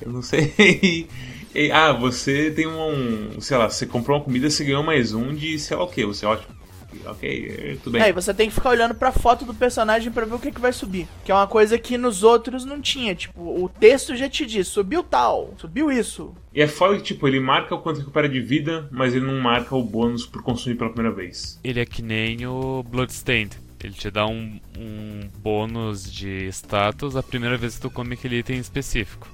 [0.00, 1.08] Eu não sei.
[1.54, 5.34] E, ah, você tem um, sei lá, você comprou uma comida, você ganhou mais um
[5.34, 6.62] de sei lá o que, você, ótimo.
[7.06, 8.02] Ok, tudo bem.
[8.02, 10.52] É, e você tem que ficar olhando pra foto do personagem pra ver o que,
[10.52, 11.08] que vai subir.
[11.24, 13.14] Que é uma coisa que nos outros não tinha.
[13.14, 16.34] Tipo, o texto já te diz, subiu tal, subiu isso.
[16.54, 19.40] E é foda que, tipo, ele marca o quanto recupera de vida, mas ele não
[19.40, 21.58] marca o bônus por consumir pela primeira vez.
[21.64, 23.56] Ele é que nem o Bloodstained.
[23.82, 28.38] Ele te dá um, um bônus de status a primeira vez que tu come aquele
[28.38, 29.26] item específico.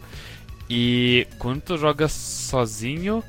[0.68, 3.24] E quando tu joga sozinho,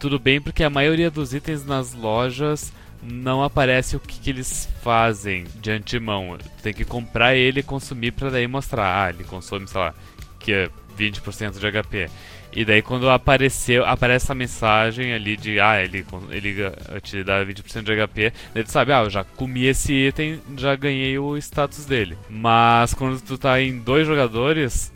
[0.00, 4.68] tudo bem, porque a maioria dos itens nas lojas não aparece o que, que eles
[4.82, 6.36] fazem de antemão.
[6.38, 9.04] Tu tem que comprar ele e consumir pra daí mostrar.
[9.04, 9.94] Ah, ele consome, sei lá,
[10.38, 12.10] que é 20% de HP.
[12.52, 17.44] E daí quando apareceu, aparece a mensagem ali de ah, ele, ele eh, te dá
[17.44, 21.36] 20% de HP, daí tu sabe, ah, eu já comi esse item, já ganhei o
[21.36, 22.16] status dele.
[22.30, 24.90] Mas quando tu tá em dois jogadores,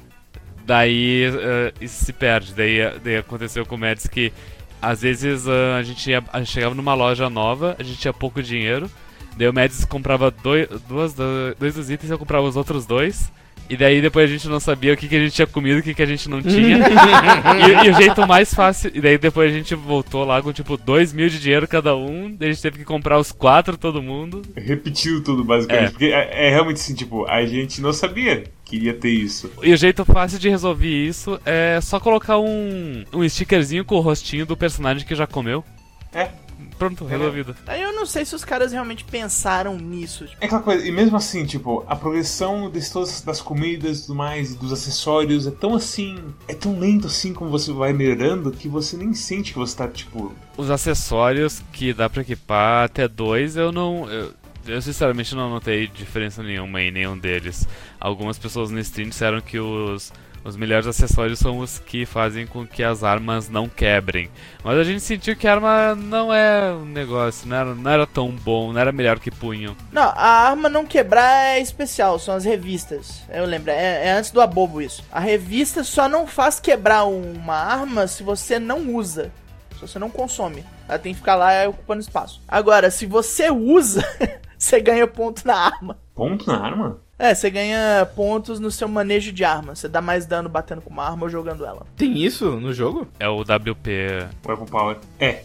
[0.70, 2.54] daí eh, isso se perde.
[2.54, 4.33] Daí, daí aconteceu com o Mads que
[4.80, 8.12] às vezes eh, a, gente ia- a gente chegava numa loja nova, a gente tinha
[8.12, 8.88] pouco dinheiro,
[9.37, 11.12] daí o Mads comprava dois, duas,
[11.59, 13.33] dois dos itens e eu comprava os outros dois.
[13.68, 15.80] E daí depois a gente não sabia o que, que a gente tinha comido e
[15.80, 16.78] o que, que a gente não tinha.
[17.85, 18.90] e, e o jeito mais fácil.
[18.92, 22.35] E daí depois a gente voltou lá com tipo 2 mil de dinheiro cada um.
[22.37, 24.42] Daí a gente teve que comprar os quatro todo mundo.
[24.56, 25.87] Repetindo tudo, basicamente.
[25.87, 25.90] É.
[25.90, 29.50] Porque é, é realmente assim, tipo, a gente não sabia que ia ter isso.
[29.62, 34.00] E o jeito fácil de resolver isso é só colocar um, um stickerzinho com o
[34.00, 35.64] rostinho do personagem que já comeu.
[36.12, 36.30] É.
[36.78, 37.54] Pronto, resolvido.
[37.66, 40.24] Aí eu não sei se os caras realmente pensaram nisso.
[40.26, 44.02] Tipo, É aquela coisa, e mesmo assim, tipo, a progressão de todas das comidas e
[44.02, 47.92] tudo mais, e dos acessórios, é tão assim, é tão lento assim como você vai
[47.92, 50.35] melhorando que você nem sente que você tá, tipo.
[50.56, 54.11] Os acessórios que dá pra equipar até dois, eu não.
[54.11, 54.33] Eu,
[54.66, 57.66] eu sinceramente não notei diferença nenhuma em nenhum deles.
[57.99, 60.12] Algumas pessoas no stream disseram que os,
[60.44, 64.31] os melhores acessórios são os que fazem com que as armas não quebrem.
[64.64, 68.07] Mas a gente sentiu que a arma não é um negócio, não era, não era
[68.07, 69.77] tão bom, não era melhor que punho.
[69.92, 73.23] Não, a arma não quebrar é especial, são as revistas.
[73.29, 75.05] Eu lembro, é, é antes do abobo isso.
[75.12, 79.31] A revista só não faz quebrar uma arma se você não usa.
[79.75, 80.64] Se você não consome.
[80.88, 82.42] Ela tem que ficar lá ocupando espaço.
[82.49, 84.05] Agora, se você usa,
[84.61, 85.99] você ganha ponto na arma.
[86.14, 86.99] Ponto na arma?
[87.18, 89.75] É, você ganha pontos no seu manejo de arma.
[89.75, 91.87] Você dá mais dano batendo com uma arma ou jogando ela.
[91.96, 93.09] Tem isso no jogo?
[93.18, 94.29] É o WP.
[94.46, 94.99] Weapon Power.
[95.18, 95.42] É.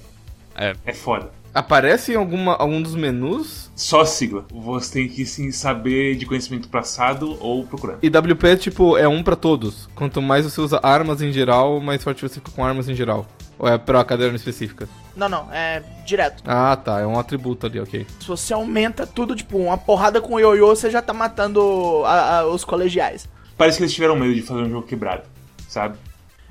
[0.56, 0.76] É.
[0.86, 1.32] É foda.
[1.54, 3.72] Aparece em alguma, algum dos menus?
[3.74, 4.46] Só a sigla.
[4.52, 8.00] Você tem que sim saber de conhecimento passado ou procurando.
[8.04, 9.88] E WP, tipo, é um pra todos.
[9.96, 13.26] Quanto mais você usa armas em geral, mais forte você fica com armas em geral.
[13.58, 14.88] Ou é pra caderno específica?
[15.16, 16.44] Não, não, é direto.
[16.46, 17.00] Ah, tá.
[17.00, 18.06] É um atributo ali, ok.
[18.20, 22.46] Se você aumenta tudo, tipo, uma porrada com ioiô, você já tá matando a- a-
[22.48, 23.28] os colegiais.
[23.58, 25.24] Parece que eles tiveram medo de fazer um jogo quebrado,
[25.70, 25.98] sabe?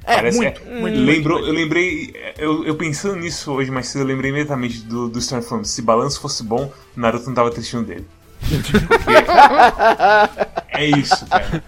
[0.06, 3.88] É, Parece- muito, é- muito, Lembrou, muito, eu lembrei, eu, eu pensando nisso hoje mais
[3.88, 5.66] cedo, eu lembrei imediatamente do, do Stormfront.
[5.68, 8.06] Se balanço fosse bom, Naruto não tava tristinho dele.
[10.68, 11.62] É isso, cara.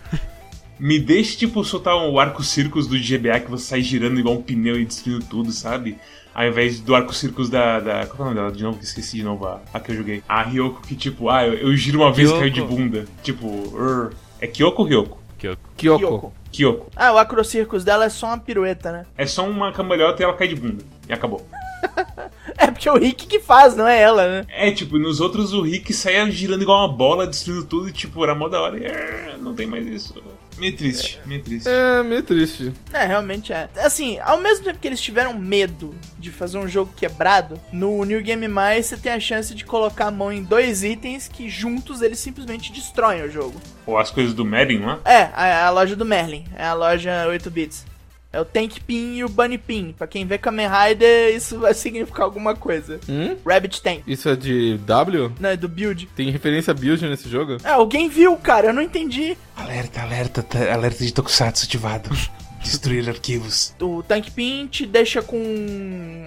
[0.79, 4.43] Me deixe, tipo, soltar o arco círculos do GBA que você sai girando igual um
[4.43, 5.99] pneu e destruindo tudo, sabe?
[6.35, 8.07] Ao invés do arco círculos da, da.
[8.07, 8.53] Qual é o nome dela?
[8.53, 10.23] De novo, que esqueci de novo a, a que eu joguei.
[10.29, 13.07] A Ryoko que, tipo, ah, eu, eu giro uma vez e caio de bunda.
[13.23, 14.13] Tipo, "Urr".
[14.39, 15.19] é Kyoko ou Ryoko?
[15.39, 15.63] Kyoko.
[15.77, 16.33] Kyoko.
[16.53, 16.91] Kyoko.
[16.95, 19.07] Ah, o Acrocircus dela é só uma pirueta, né?
[19.17, 20.85] É só uma cambalhota e ela cai de bunda.
[21.09, 21.47] E acabou.
[22.59, 24.47] É porque é o Rick que faz, não é ela, né?
[24.49, 28.23] É, tipo, nos outros o Rick saía girando igual uma bola, destruindo tudo e, tipo,
[28.25, 28.79] era mó da hora.
[28.79, 30.15] E, é, não tem mais isso.
[30.59, 31.69] Meio triste, meio triste.
[31.69, 32.73] É, meio triste.
[32.93, 33.69] É, realmente é.
[33.77, 38.23] Assim, ao mesmo tempo que eles tiveram medo de fazer um jogo quebrado, no New
[38.23, 42.01] Game Mais você tem a chance de colocar a mão em dois itens que juntos
[42.03, 43.61] eles simplesmente destroem o jogo.
[43.85, 45.01] Ou as coisas do Merlin lá.
[45.05, 47.96] É, a, a loja do Merlin, é a loja 8 bits.
[48.37, 49.95] É o Tank Pin e o Bunny Pin.
[49.97, 53.01] Pra quem vê Kamen Rider, isso vai significar alguma coisa.
[53.09, 53.35] Hum?
[53.47, 54.03] Rabbit Tank.
[54.07, 55.33] Isso é de W?
[55.41, 56.07] Não, é do build.
[56.15, 57.57] Tem referência a build nesse jogo?
[57.65, 59.39] É, alguém viu, cara, eu não entendi.
[59.57, 62.11] Alerta, alerta, tá- alerta de Tokusatsu ativado.
[62.63, 63.75] Destruir arquivos.
[63.81, 65.39] O Tank Pin te deixa com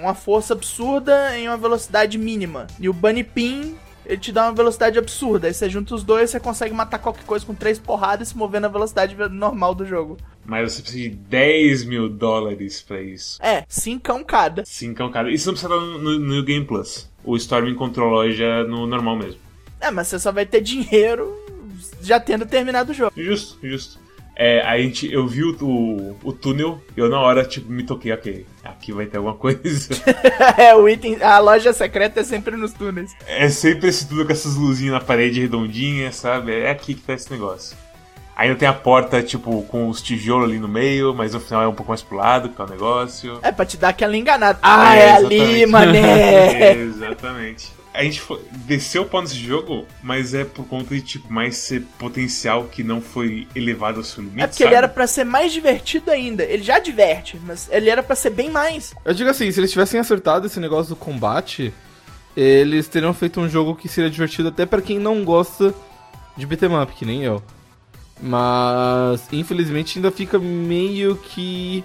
[0.01, 2.65] uma força absurda em uma velocidade mínima.
[2.79, 5.47] E o Bunny Pin, ele te dá uma velocidade absurda.
[5.47, 8.37] Aí você junta os dois, você consegue matar qualquer coisa com três porradas e se
[8.37, 10.17] mover na velocidade normal do jogo.
[10.45, 13.37] Mas você precisa de 10 mil dólares pra isso.
[13.41, 14.65] É, cincão cada.
[14.65, 15.31] Cincão, cara.
[15.31, 17.09] Isso não precisa estar no, no, no Game Plus.
[17.23, 19.39] O Storm encontrou loja no normal mesmo.
[19.79, 21.37] É, mas você só vai ter dinheiro
[22.01, 23.13] já tendo terminado o jogo.
[23.15, 23.99] Justo, justo.
[24.35, 27.83] É, a gente, eu vi o, o, o túnel e eu na hora, tipo, me
[27.83, 29.89] toquei, ok, aqui vai ter alguma coisa.
[30.57, 33.11] é, o item, a loja secreta é sempre nos túneis.
[33.27, 36.53] é sempre esse túnel com essas luzinhas na parede redondinha, sabe?
[36.53, 37.75] É aqui que tá esse negócio.
[38.39, 41.67] Ainda tem a porta, tipo, com os tijolos ali no meio, mas no final é
[41.67, 43.37] um pouco mais pro lado, que é o negócio.
[43.41, 44.57] É pra te dar aquela enganada.
[44.61, 45.67] Ah, é, ali, exatamente.
[45.67, 46.71] mané!
[46.79, 47.78] exatamente.
[47.99, 51.57] A gente foi, desceu o pau nesse jogo, mas é por conta de, tipo, mais
[51.57, 55.25] ser potencial que não foi elevado ao seu limite, É porque ele era pra ser
[55.25, 56.45] mais divertido ainda.
[56.45, 58.93] Ele já diverte, mas ele era pra ser bem mais.
[59.03, 61.73] Eu digo assim, se eles tivessem acertado esse negócio do combate,
[62.37, 65.75] eles teriam feito um jogo que seria divertido até pra quem não gosta
[66.37, 67.43] de beat'em up, que nem eu.
[68.21, 71.83] Mas, infelizmente, ainda fica meio que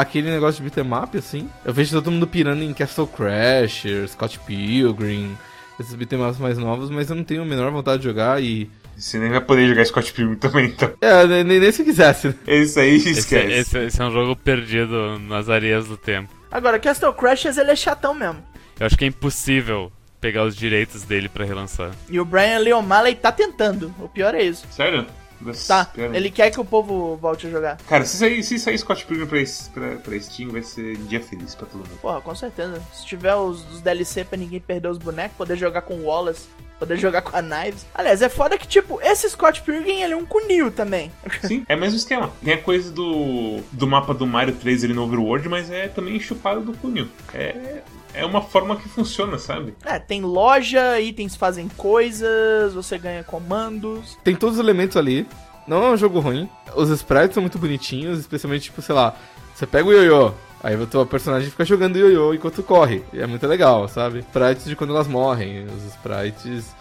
[0.00, 1.48] aquele negócio de beat'em up, assim.
[1.64, 5.36] Eu vejo todo mundo pirando em Castle Crasher, Scott Pilgrim,
[5.78, 8.70] esses beat'em ups mais novos, mas eu não tenho a menor vontade de jogar e...
[8.96, 10.90] Você nem vai poder jogar Scott Pilgrim também, então.
[11.02, 12.28] É, nem, nem se quisesse.
[12.28, 12.34] né?
[12.46, 13.52] Esse aí Esse, esquece.
[13.52, 16.32] esse- esse é um jogo perdido nas areias do tempo.
[16.50, 18.42] Agora, Castle Crashers, ele é chatão mesmo.
[18.80, 21.90] Eu acho que é impossível pegar os direitos dele pra relançar.
[22.08, 23.94] E o Brian Lee O'Malley tá tentando.
[24.00, 24.66] O pior é isso.
[24.70, 25.04] Sério?
[25.40, 27.76] Mas, Tá, ele quer que o povo volte a jogar.
[27.88, 29.38] Cara, se sair, se sair Scott Pilgrim pra,
[29.72, 31.98] pra, pra Steam, vai ser dia feliz pra todo mundo.
[32.00, 32.82] Porra, com certeza.
[32.92, 36.46] Se tiver os, os DLC pra ninguém perder os bonecos, poder jogar com o Wallace,
[36.78, 37.86] poder jogar com a Knives.
[37.94, 41.10] Aliás, é foda que, tipo, esse Scott Pilgrim, ele é um cunil também.
[41.44, 42.30] Sim, é o mesmo esquema.
[42.42, 46.18] Tem a coisa do, do mapa do Mario 3 ali no Overworld, mas é também
[46.20, 47.10] chupado do punho.
[47.32, 47.80] É,
[48.16, 49.74] é uma forma que funciona, sabe?
[49.84, 54.18] É, tem loja, itens fazem coisas, você ganha comandos.
[54.24, 55.26] Tem todos os elementos ali.
[55.66, 56.48] Não é um jogo ruim.
[56.74, 59.14] Os sprites são muito bonitinhos, especialmente, tipo, sei lá,
[59.54, 63.02] você pega o ioiô, aí o teu personagem fica jogando ioiô enquanto corre.
[63.12, 64.20] E é muito legal, sabe?
[64.20, 66.74] Sprites de quando elas morrem, os sprites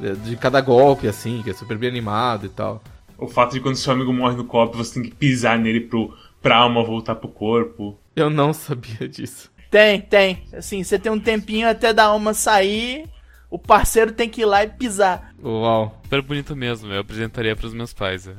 [0.00, 2.82] de- de cada golpe, assim, que é super bem animado e tal.
[3.18, 6.12] O fato de quando seu amigo morre no copo, você tem que pisar nele pro,
[6.40, 7.98] pra alma voltar pro corpo.
[8.16, 9.51] Eu não sabia disso.
[9.72, 10.44] Tem, tem.
[10.52, 13.08] Assim, você tem um tempinho até da alma sair,
[13.48, 15.32] o parceiro tem que ir lá e pisar.
[15.42, 15.98] Uau.
[16.04, 18.28] Super bonito mesmo, eu apresentaria pros meus pais.
[18.28, 18.34] é.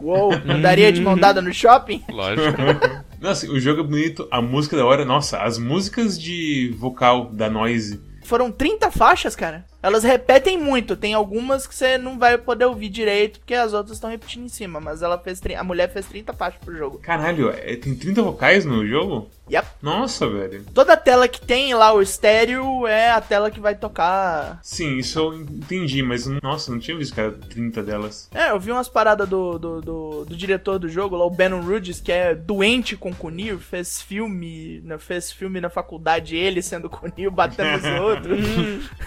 [0.00, 2.02] Uou, andaria de mão dada no shopping?
[2.08, 2.56] Lógico.
[3.20, 5.04] Nossa, o jogo é bonito, a música é da hora.
[5.04, 8.00] Nossa, as músicas de vocal da Noise.
[8.24, 9.66] Foram 30 faixas, cara.
[9.82, 10.96] Elas repetem muito.
[10.96, 14.48] Tem algumas que você não vai poder ouvir direito, porque as outras estão repetindo em
[14.48, 14.80] cima.
[14.80, 15.40] Mas ela fez.
[15.58, 16.98] A mulher fez 30 faixas pro jogo.
[16.98, 19.28] Caralho, é- tem 30 vocais no jogo?
[19.50, 19.66] Yep.
[19.82, 20.64] Nossa, velho.
[20.72, 24.60] Toda tela que tem lá o estéreo é a tela que vai tocar.
[24.62, 28.28] Sim, isso eu entendi, mas nossa, não tinha visto que era 30 delas.
[28.32, 31.62] É, eu vi umas paradas do, do, do, do diretor do jogo, lá, o Bannon
[31.62, 36.88] Rudges, que é doente com Kunil, fez filme, né, fez filme na faculdade, ele sendo
[36.88, 38.38] Kunil, batendo nos outros.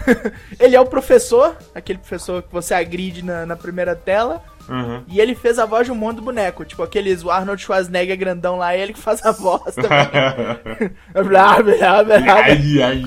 [0.64, 4.42] ele é o professor, aquele professor que você agride na, na primeira tela.
[4.68, 5.04] Aham.
[5.06, 6.64] E ele fez a voz de um monte do boneco.
[6.64, 10.90] Tipo, aqueles o Arnold Schwarzenegger grandão lá, é ele que faz a voz também.
[11.12, 12.34] blá, blá, blá, blá.
[12.34, 13.04] ai, ai.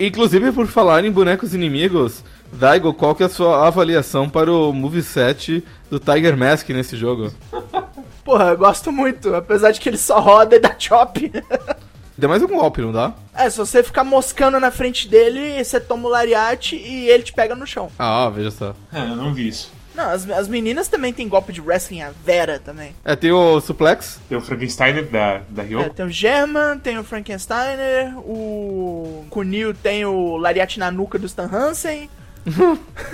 [0.00, 4.72] Inclusive, por falar em bonecos inimigos, Daigo, qual que é a sua avaliação para o
[4.72, 7.30] moveset do Tiger Mask nesse jogo?
[8.24, 9.34] Porra, eu gosto muito.
[9.34, 11.30] Apesar de que ele só roda e dá chop.
[12.18, 13.14] Dá mais um golpe, não dá?
[13.32, 17.32] É, se você ficar moscando na frente dele, você toma o lariate e ele te
[17.32, 17.90] pega no chão.
[17.96, 18.74] Ah, veja só.
[18.92, 19.70] Ah, eu não vi isso.
[19.94, 22.92] Não, as, as meninas também tem golpe de wrestling, a Vera também.
[23.04, 24.18] É, tem o suplex.
[24.28, 25.90] Tem o Frankenstein da, da É, Ryoko.
[25.94, 31.48] tem o German, tem o Frankensteiner, o Kunil tem o lariate na nuca do Stan
[31.52, 32.10] Hansen.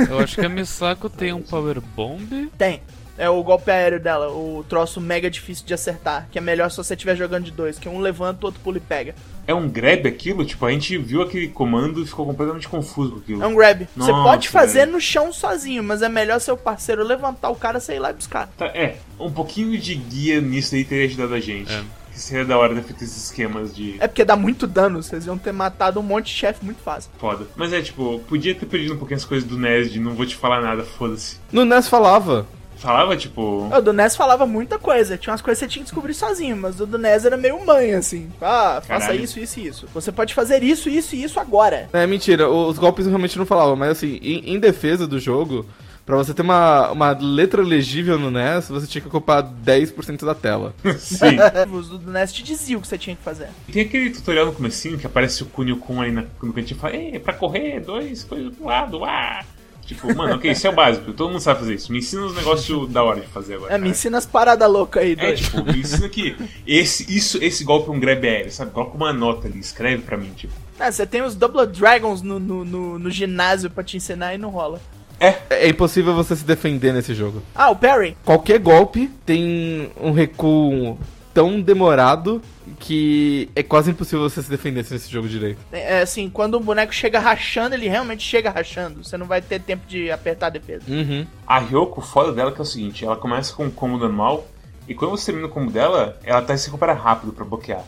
[0.09, 2.51] Eu acho que a Misako tem um Power Bomb.
[2.57, 2.81] Tem.
[3.17, 6.29] É o golpe aéreo dela, o troço mega difícil de acertar.
[6.31, 8.79] Que é melhor se você estiver jogando de dois, que um levanta, o outro pula
[8.79, 9.15] e pega.
[9.47, 10.45] É um grab aquilo?
[10.45, 13.43] Tipo, a gente viu aquele comando e ficou completamente confuso com aquilo.
[13.43, 13.87] É um grab.
[13.95, 14.93] você Nossa, pode fazer velho.
[14.93, 18.15] no chão sozinho, mas é melhor seu parceiro levantar o cara e sair lá e
[18.15, 18.49] buscar.
[18.57, 21.73] Tá, é, um pouquinho de guia nisso aí teria ajudado a gente.
[21.73, 21.83] É.
[22.11, 25.27] Que seria da hora ter feito esses esquemas de É porque dá muito dano, vocês
[25.27, 27.11] iam ter matado um monte de chefe muito fácil.
[27.19, 27.45] foda.
[27.57, 30.25] Mas é, tipo, podia ter perdido um pouquinho as coisas do NES de não vou
[30.25, 31.39] te falar nada, foda-se.
[31.53, 32.47] No NES falava.
[32.77, 33.69] Falava, tipo.
[33.75, 36.57] O do NES falava muita coisa, tinha umas coisas que você tinha que descobrir sozinho,
[36.57, 38.31] mas o do NES era meio mãe, assim.
[38.41, 39.25] Ah, faça Caralho.
[39.25, 39.89] isso, isso e isso.
[39.95, 41.89] Você pode fazer isso, isso e isso agora.
[41.93, 45.67] É mentira, os golpes realmente não falavam, mas assim, em, em defesa do jogo,
[46.05, 50.35] pra você ter uma, uma letra legível no NES, você tinha que ocupar 10% da
[50.35, 50.75] tela.
[50.99, 51.37] Sim.
[51.73, 53.49] Os do NES te diziam o que você tinha que fazer.
[53.73, 56.81] Tem aquele tutorial no comecinho que aparece o Kunio Kun aí na, no cantinho e
[56.81, 59.43] fala, Ei, pra correr, dois coisas pro lado, ah!
[59.87, 61.93] Tipo, mano, ok, isso é o básico, todo mundo sabe fazer isso.
[61.93, 63.73] Me ensina uns negócios da hora de fazer agora.
[63.73, 63.91] É, me cara.
[63.91, 65.37] ensina as paradas loucas aí, É, doido.
[65.37, 68.71] tipo, me ensina que esse, isso, esse golpe é um grab aéreo, sabe?
[68.71, 70.53] Coloca uma nota ali, escreve pra mim, tipo.
[70.81, 74.39] Ah, você tem os Double Dragons no, no, no, no ginásio pra te ensinar e
[74.39, 74.81] não rola.
[75.21, 77.41] É, É impossível você se defender nesse jogo.
[77.55, 78.17] Ah, o Parry.
[78.25, 80.99] Qualquer golpe tem um recuo
[81.35, 82.41] tão demorado
[82.79, 85.59] que é quase impossível você se defender nesse jogo direito.
[85.73, 89.05] É assim, quando o boneco chega rachando, ele realmente chega rachando.
[89.05, 90.85] Você não vai ter tempo de apertar a defesa.
[90.89, 91.27] Uhum.
[91.47, 93.99] a Ryoko, o foda dela é que é o seguinte, ela começa com um combo
[93.99, 94.47] normal,
[94.89, 97.85] e quando você termina o combo dela, ela tá se recupera rápido pra bloquear.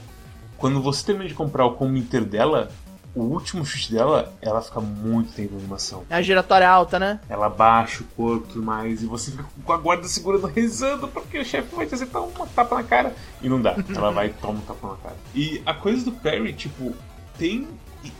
[0.56, 2.70] Quando você termina de comprar o combo inteiro dela,
[3.16, 6.05] o último chute dela, ela fica muito tempo em animação.
[6.11, 7.18] É a giratória alta, né?
[7.31, 11.09] Ela baixa o corpo e tudo mais, e você fica com a guarda segurando, rezando,
[11.09, 13.16] porque o chefe vai te acertar uma tapa na cara.
[13.40, 13.74] E não dá.
[13.94, 15.16] Ela vai e toma um tapa na cara.
[15.35, 16.94] E a coisa do parry, tipo,
[17.38, 17.66] tem.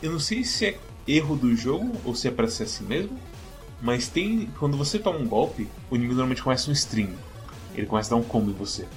[0.03, 3.19] Eu não sei se é erro do jogo ou se é pra ser assim mesmo,
[3.83, 4.49] mas tem.
[4.59, 7.15] Quando você toma um golpe, o inimigo normalmente começa um string.
[7.75, 8.89] Ele começa a dar um combo em você.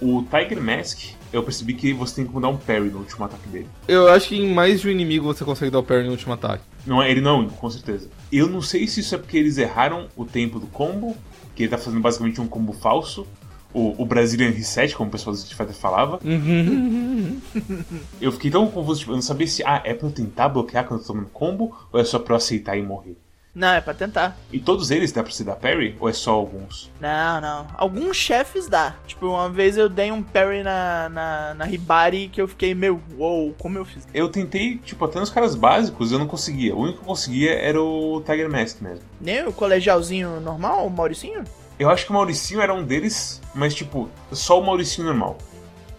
[0.00, 0.98] O Tiger Mask,
[1.32, 3.66] eu percebi que você tem que mudar um parry no último ataque dele.
[3.88, 6.32] Eu acho que em mais de um inimigo você consegue dar o parry no último
[6.34, 6.62] ataque.
[6.86, 8.08] Não, é- ele não, com certeza.
[8.30, 11.16] Eu não sei se isso é porque eles erraram o tempo do combo,
[11.54, 13.26] que ele tá fazendo basicamente um combo falso.
[13.74, 16.18] O, o Brazilian Reset, como o pessoal do Street Fighter falava.
[18.20, 20.86] eu fiquei tão confuso, tipo, eu não sabia se ah, é pra eu tentar bloquear
[20.86, 23.16] quando eu tô tomando combo, ou é só pra eu aceitar e morrer.
[23.56, 24.36] Não, é pra tentar.
[24.52, 26.92] E todos eles dá pra se dar parry, ou é só alguns?
[27.00, 27.66] Não, não.
[27.74, 28.94] Alguns chefes dá.
[29.06, 33.00] Tipo, uma vez eu dei um parry na, na, na Hibari que eu fiquei meio,
[33.16, 34.06] uou, como eu fiz?
[34.12, 36.76] Eu tentei, tipo, até nos caras básicos eu não conseguia.
[36.76, 39.06] O único que eu conseguia era o Tiger Mask mesmo.
[39.18, 41.42] Nem o colegialzinho normal, o Mauricinho?
[41.78, 45.38] Eu acho que o Mauricinho era um deles, mas tipo, só o Mauricinho normal.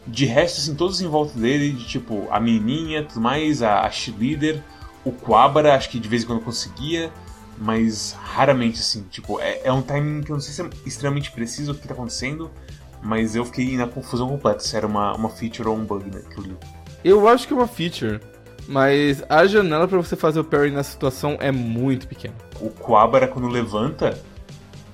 [0.05, 3.89] De resto, assim, todos em volta dele, de tipo, a menininha, tudo mais, a, a
[3.89, 4.61] cheerleader,
[5.03, 7.11] o Quabara, acho que de vez em quando conseguia,
[7.57, 11.31] mas raramente, assim, tipo, é, é um timing que eu não sei se é extremamente
[11.31, 12.51] preciso o que tá acontecendo,
[13.01, 16.45] mas eu fiquei na confusão completa se era uma, uma feature ou um bug naquilo
[16.45, 16.57] ali.
[17.03, 18.19] Eu acho que é uma feature,
[18.67, 22.35] mas a janela pra você fazer o parry nessa situação é muito pequena.
[22.59, 24.21] O Quabara, quando levanta,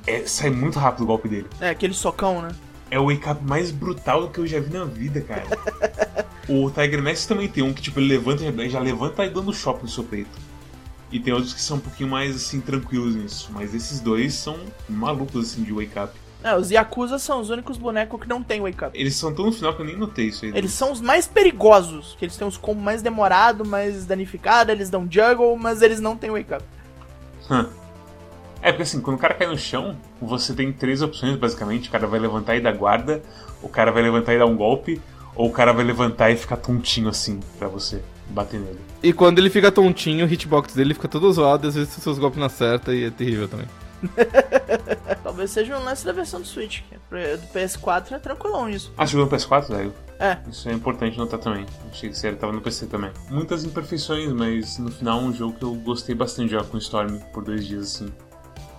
[0.05, 1.47] é, sai muito rápido o golpe dele.
[1.59, 2.49] É, aquele socão, né?
[2.91, 5.43] É o wake up mais brutal que eu já vi na vida, cara.
[6.47, 9.83] o Tiger Mask também tem um que, tipo, ele levanta, já levanta e dando choque
[9.83, 10.52] no seu peito.
[11.13, 13.51] E tem outros que são um pouquinho mais, assim, tranquilos nisso.
[13.53, 14.57] Mas esses dois são
[14.89, 16.11] malucos, assim, de wake up.
[16.43, 18.99] É, os Yakuza são os únicos bonecos que não tem wake up.
[18.99, 20.51] Eles são tão no final que eu nem notei isso aí.
[20.55, 24.89] Eles são os mais perigosos, que eles têm os combos mais demorados, mais danificados, eles
[24.89, 26.63] dão juggle, mas eles não têm wake up.
[27.47, 27.69] Hã.
[28.59, 31.89] É, porque assim, quando o cara cai no chão, você tem três opções, basicamente.
[31.89, 33.21] O cara vai levantar e dar guarda,
[33.61, 34.99] o cara vai levantar e dar um golpe,
[35.35, 38.79] ou o cara vai levantar e ficar tontinho assim, pra você bater nele.
[39.01, 42.03] E quando ele fica tontinho, o hitbox dele fica todo zoado e às vezes os
[42.03, 43.67] seus golpes não acertam e é terrível também.
[45.23, 48.91] Talvez seja um lance da versão do Switch, que é do PS4 é tranquilão isso.
[48.97, 49.93] Ah, jogou no PS4, velho?
[50.19, 50.37] É.
[50.49, 51.65] Isso é importante notar também.
[51.89, 53.11] Achei que ele tava no PC também.
[53.29, 56.79] Muitas imperfeições, mas no final um jogo que eu gostei bastante de jogar com o
[56.79, 58.11] Storm por dois dias assim.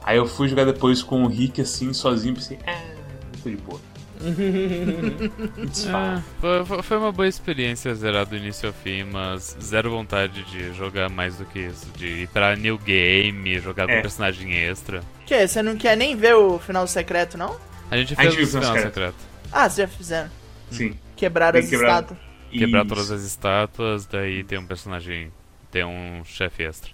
[0.03, 2.95] Aí eu fui jogar depois com o Rick assim, sozinho, e pensei, ah,
[3.43, 3.81] tô de boa.
[5.73, 6.23] Fine.
[6.41, 11.09] foi, foi- uma boa experiência zerar do início ao fim, mas zero vontade de jogar
[11.11, 11.87] mais do que isso.
[11.97, 14.01] De ir pra new game, jogar com É.
[14.01, 15.03] personagem extra.
[15.27, 17.57] Que, você não quer nem ver o final secreto, não?
[17.91, 19.17] A gente A fez gente viu o final final secreto.
[19.53, 20.31] Ah, vocês já fizeram.
[20.71, 20.95] Sim.
[21.17, 21.89] Quebraram as que quebrar.
[22.03, 22.19] estátuas.
[22.51, 22.89] Quebrar Isso.
[22.95, 25.31] todas as estátuas, daí tem um personagem.
[25.71, 26.91] Tem um chefe extra.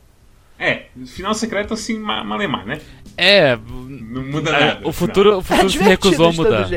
[0.58, 2.80] É, final secreto assim, ma- malemar, né?
[3.22, 4.88] É, Não muda é, nada.
[4.88, 6.68] o futuro, o É futuro se divertido recusou a mudar.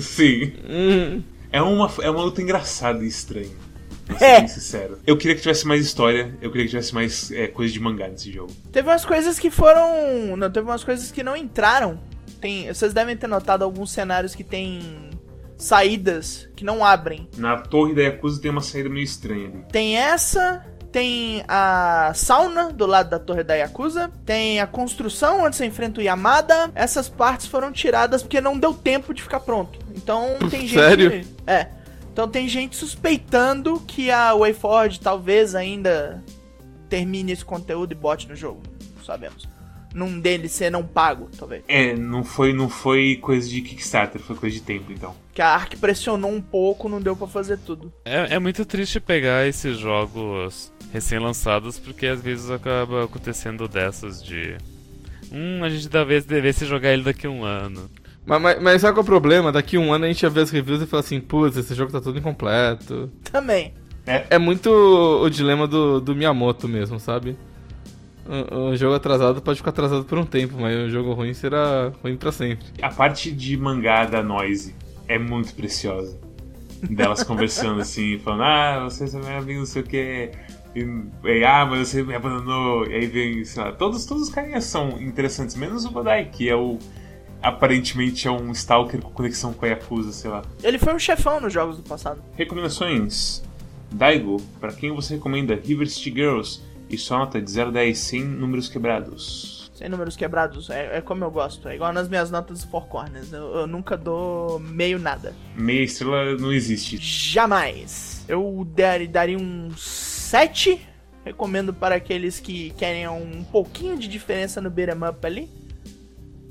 [0.00, 0.52] Sim.
[0.68, 1.22] Hum,
[1.52, 3.50] É uma, é uma luta engraçada e estranha.
[4.06, 4.46] Pra ser É.
[4.48, 4.98] sincero.
[5.06, 8.08] Eu queria que tivesse mais história, eu queria que tivesse mais é, coisa de mangá
[8.08, 8.52] nesse jogo.
[8.72, 10.36] Teve umas coisas que foram.
[10.36, 12.00] Não, teve umas coisas que não entraram
[12.40, 14.80] Tem, vocês devem ter notado alguns cenários que tem
[15.58, 17.28] saídas que não abrem.
[17.36, 19.62] Na torre da Yakuza tem uma saída meio estranha ali.
[19.70, 25.56] Tem essa, tem a sauna do lado da torre da Yakuza, tem a construção onde
[25.56, 26.70] você enfrenta o Yamada.
[26.74, 29.78] Essas partes foram tiradas porque não deu tempo de ficar pronto.
[29.94, 30.74] Então tem gente.
[30.74, 31.26] Sério?
[31.46, 31.68] É.
[32.12, 36.22] Então tem gente suspeitando que a WayForward talvez ainda
[36.88, 38.60] termine esse conteúdo e bote no jogo.
[39.06, 39.59] Sabemos.
[39.94, 41.64] Num DLC não pago, talvez.
[41.66, 45.14] É, não foi, não foi coisa de Kickstarter, foi coisa de tempo, então.
[45.34, 47.92] Que a Ark pressionou um pouco, não deu pra fazer tudo.
[48.04, 54.56] É, é muito triste pegar esses jogos recém-lançados, porque às vezes acaba acontecendo dessas de.
[55.32, 57.90] Hum, a gente talvez devesse jogar ele daqui a um ano.
[58.24, 59.50] Mas, mas, mas sabe qual é o problema?
[59.50, 61.90] Daqui um ano a gente ia ver as reviews e falar assim, putz, esse jogo
[61.90, 63.10] tá todo incompleto.
[63.24, 63.74] Também.
[64.06, 67.36] É muito o dilema do, do Miyamoto mesmo, sabe?
[68.28, 72.16] Um, jogo atrasado pode ficar atrasado por um tempo, mas um jogo ruim será ruim
[72.16, 72.66] pra sempre.
[72.80, 74.74] A parte de mangá da Noise
[75.08, 76.18] é muito preciosa.
[76.82, 80.30] Delas conversando assim, falando, ah, você é meu amigo, não sei o que.
[80.74, 80.80] E,
[81.24, 82.86] e, ah, mas você me abandonou.
[82.86, 86.48] E aí vem, sei lá, todos, todos os carinhas são interessantes, menos o Badai, que
[86.48, 86.78] é o.
[87.42, 90.42] Aparentemente é um Stalker com conexão com a Yakuza, sei lá.
[90.62, 92.22] Ele foi um chefão nos jogos do passado.
[92.36, 93.42] Recomendações:
[93.90, 96.60] Daigo, para quem você recomenda River City Girls
[96.90, 99.70] e sua nota de 0 a 10 sem números quebrados.
[99.74, 101.66] Sem números quebrados, é, é como eu gosto.
[101.68, 103.32] É igual nas minhas notas do Four Corners.
[103.32, 105.34] Eu, eu nunca dou meio nada.
[105.56, 106.98] Meia estrela não existe.
[106.98, 108.22] Jamais.
[108.28, 110.86] Eu dar, daria um 7.
[111.24, 115.48] Recomendo para aqueles que querem um pouquinho de diferença no beat'em up ali.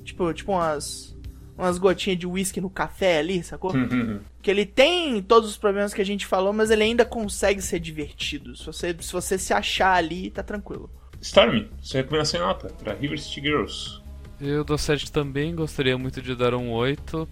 [0.03, 1.15] Tipo, tipo umas,
[1.59, 3.73] umas gotinhas de whisky no café ali, sacou?
[4.41, 7.79] que ele tem todos os problemas que a gente falou, mas ele ainda consegue ser
[7.79, 8.55] divertido.
[8.55, 10.89] Se você se, você se achar ali, tá tranquilo.
[11.21, 13.99] Storm, sua recomendação em nota para River City Girls.
[14.39, 17.27] Eu dou 7 também, gostaria muito de dar um 8.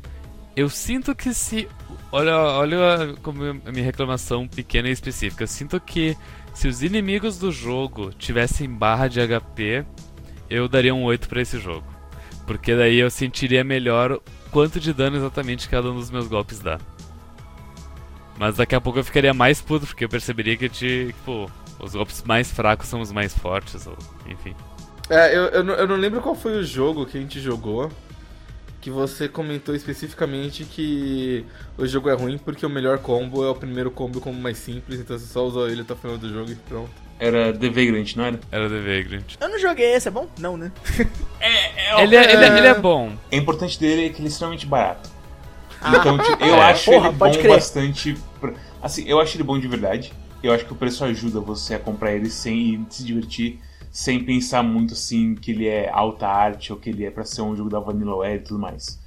[0.57, 1.69] Eu sinto que se.
[2.11, 5.43] Olha, olha como a minha reclamação pequena e específica.
[5.43, 6.17] Eu sinto que
[6.53, 9.86] se os inimigos do jogo tivessem barra de HP,
[10.49, 11.97] eu daria um 8 para esse jogo.
[12.48, 14.20] Porque daí eu sentiria melhor
[14.50, 16.80] quanto de dano exatamente cada um dos meus golpes dá.
[18.39, 22.24] Mas daqui a pouco eu ficaria mais puto, porque eu perceberia que, tipo, os golpes
[22.24, 24.56] mais fracos são os mais fortes, ou enfim.
[25.10, 27.91] É, eu, eu, não, eu não lembro qual foi o jogo que a gente jogou
[28.80, 31.45] que você comentou especificamente que
[31.78, 35.00] o jogo é ruim porque o melhor combo é o primeiro combo como mais simples,
[35.00, 37.07] então você só usa ele até o final do jogo e pronto.
[37.20, 38.39] Era The Vagrant, não era?
[38.51, 39.36] Era The Vagrant.
[39.39, 40.28] Eu não joguei esse, é bom?
[40.39, 40.72] Não, né?
[41.39, 43.11] É, é, Ele é, ele, é, ele é bom.
[43.32, 45.07] O importante dele é que ele é extremamente barato.
[45.80, 47.47] Ah, Então, eu é, acho porra, ele bom crer.
[47.49, 48.18] bastante.
[48.41, 50.11] pra- Assim, eu acho ele bom de verdade.
[50.41, 53.59] Eu acho que o preço ajuda você a comprar ele sem se divertir,
[53.91, 57.41] sem pensar muito assim que ele é alta arte ou que ele é pra ser
[57.43, 58.99] um jogo da Vanillaware e tudo mais.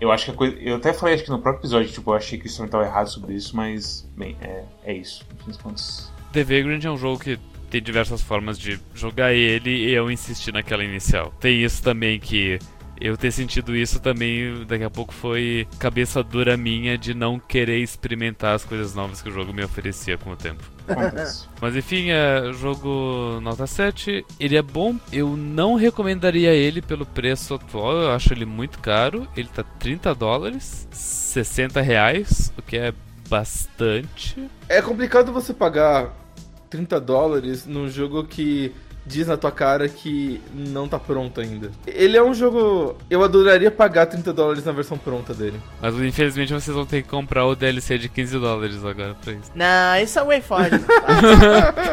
[0.00, 0.56] Eu acho que a coisa.
[0.60, 2.84] Eu até falei acho que no próprio episódio, tipo, eu achei que o Storm tava
[2.84, 5.24] errado sobre isso, mas, bem, é, é isso.
[5.46, 6.10] No fim.
[6.36, 7.38] The Vagrant é um jogo que
[7.70, 11.32] tem diversas formas de jogar ele e eu insisti naquela inicial.
[11.40, 12.58] Tem isso também que
[13.00, 17.78] eu ter sentido isso também daqui a pouco foi cabeça dura minha de não querer
[17.78, 20.62] experimentar as coisas novas que o jogo me oferecia com o tempo.
[21.58, 24.22] Mas enfim, é jogo nota 7.
[24.38, 29.26] Ele é bom, eu não recomendaria ele pelo preço atual, eu acho ele muito caro.
[29.34, 32.92] Ele tá 30 dólares, 60 reais, o que é
[33.26, 34.50] bastante.
[34.68, 36.25] É complicado você pagar
[36.68, 38.72] 30 dólares num jogo que
[39.06, 41.70] diz na tua cara que não tá pronto ainda.
[41.86, 42.96] Ele é um jogo.
[43.08, 45.60] Eu adoraria pagar 30 dólares na versão pronta dele.
[45.80, 49.52] Mas infelizmente vocês vão ter que comprar o DLC de 15 dólares agora pra isso.
[49.54, 50.80] Não, isso é o Wayford.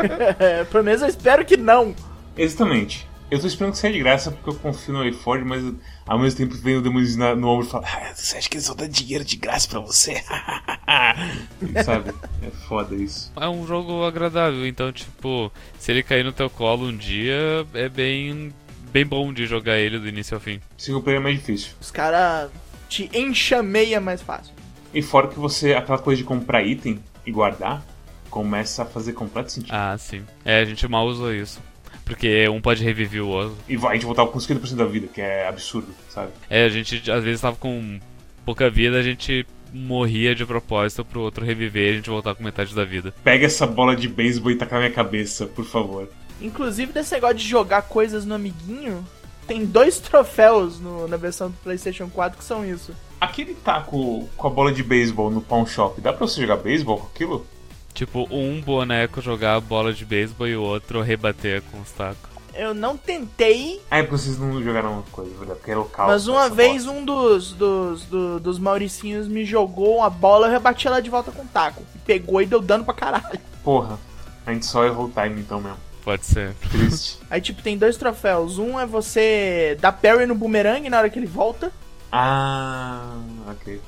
[0.71, 1.93] Pelo menos eu espero que não.
[2.35, 3.07] Exatamente.
[3.33, 5.63] Eu tô esperando que saia de graça porque eu confio no iFord, mas
[6.05, 8.67] ao mesmo tempo vem o demônio no ombro e fala: ah, Você acha que eles
[8.67, 10.21] vão dar dinheiro de graça pra você?
[11.83, 12.13] Sabe?
[12.43, 13.33] É foda isso.
[13.35, 17.89] É um jogo agradável, então, tipo, se ele cair no teu colo um dia, é
[17.89, 18.53] bem,
[18.91, 20.61] bem bom de jogar ele do início ao fim.
[20.77, 21.71] Single player é mais difícil.
[21.81, 22.51] Os caras
[22.87, 24.53] te enxameia mais fácil.
[24.93, 27.83] E fora que você, aquela coisa de comprar item e guardar,
[28.29, 29.73] começa a fazer completo sentido.
[29.73, 30.23] Ah, sim.
[30.45, 31.59] É, a gente mal usou isso.
[32.05, 33.55] Porque um pode reviver o outro.
[33.67, 36.31] E vai, a gente voltar com 50% da vida, que é absurdo, sabe?
[36.49, 37.99] É, a gente às vezes tava com
[38.45, 42.43] pouca vida, a gente morria de propósito pro outro reviver e a gente voltar com
[42.43, 43.13] metade da vida.
[43.23, 46.09] Pega essa bola de beisebol e taca na minha cabeça, por favor.
[46.41, 49.03] Inclusive, desse negócio de jogar coisas no amiguinho,
[49.47, 52.93] tem dois troféus no- na versão do PlayStation 4 que são isso.
[53.19, 56.97] Aquele taco com a bola de beisebol no pawn shop, dá pra você jogar beisebol
[56.97, 57.47] com aquilo?
[57.93, 62.31] Tipo, um boneco jogar a bola de beisebol e o outro rebater com os tacos.
[62.55, 65.59] Eu não tentei, Ah, é porque vocês não jogaram uma coisa, verdade?
[65.59, 66.07] Porque é local.
[66.07, 66.99] mas uma vez bosta.
[66.99, 71.31] um dos, dos, do- dos Mauricinhos me jogou uma bola, eu rebati ela de volta
[71.31, 71.81] com o taco.
[71.95, 73.39] E pegou e deu dano pra caralho.
[73.63, 73.97] Porra,
[74.45, 75.77] a gente só errou o time então mesmo.
[76.03, 76.53] Pode ser.
[76.69, 77.17] Triste.
[77.29, 78.59] Aí, tipo, tem dois troféus.
[78.59, 81.71] Um é você dar parry no boomerang na hora que ele volta.
[82.11, 83.17] ah,
[83.49, 83.81] ok.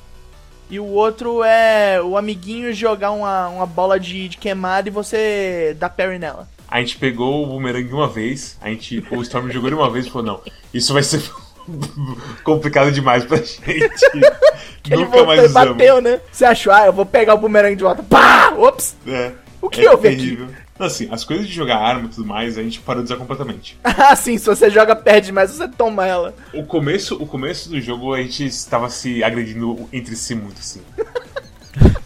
[0.70, 5.76] E o outro é o amiguinho jogar uma, uma bola de, de queimada e você
[5.80, 6.48] dar parry nela.
[6.68, 10.08] A gente pegou o boomerang uma vez, a gente, o Storm jogou ele uma vez
[10.08, 10.42] e falou, não,
[10.74, 11.22] isso vai ser
[12.44, 13.64] complicado demais pra gente.
[14.90, 15.78] Nunca voltou mais usamos.
[15.78, 16.20] bateu, né?
[16.32, 18.04] Você achou, ah, eu vou pegar o boomerang de volta.
[18.04, 18.52] Pá!
[18.58, 18.96] Ops!
[19.08, 20.18] É, O que é houve aqui?
[20.18, 20.48] terrível.
[20.48, 23.18] Não, assim, as coisas de jogar arma e tudo mais, a gente parou de usar
[23.20, 23.78] completamente.
[23.84, 26.34] Ah, sim, se você joga perde demais, você toma ela.
[26.54, 30.82] O começo, o começo do jogo a gente estava se agredindo entre si muito, assim.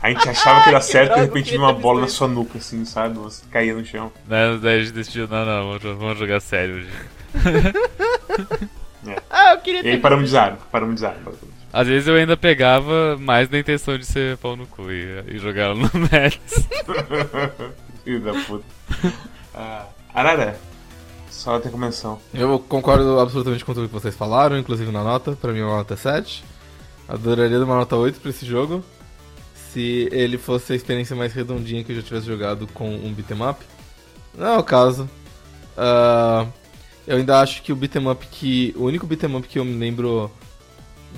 [0.01, 2.57] A gente achava que era certo e de repente vinha uma bola na sua nuca,
[2.57, 3.17] assim, sabe?
[3.19, 4.11] Você caía no chão.
[4.27, 6.89] Né, Daí a gente decidiu, não, não, vamos, jo- vamos jogar sério hoje.
[9.29, 11.15] Ah, eu queria E aí paramos de usar, paramos de usar.
[11.71, 15.37] Às vezes eu ainda pegava mais na intenção de ser pau no cu e, e
[15.39, 16.67] jogar no Melis.
[18.03, 18.65] Filho da puta.
[19.53, 20.59] Ah, Arara,
[21.29, 22.19] só até menção.
[22.33, 25.33] Eu concordo absolutamente com tudo que vocês falaram, inclusive na nota.
[25.33, 26.43] Pra mim, uma nota é 7.
[27.07, 28.83] Adoraria dar uma nota 8 pra esse jogo.
[29.71, 33.47] Se ele fosse a experiência mais redondinha que eu já tivesse jogado com um beat'em
[33.47, 33.63] up.
[34.37, 35.09] Não é o caso.
[35.77, 36.45] Ah,
[37.05, 38.73] eu ainda acho que o beat'em up que.
[38.77, 40.31] O único beat'em up que eu me lembro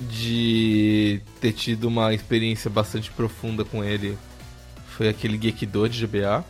[0.08, 4.16] de ter tido uma experiência bastante profunda com ele
[4.86, 6.44] foi aquele Gekido de GBA.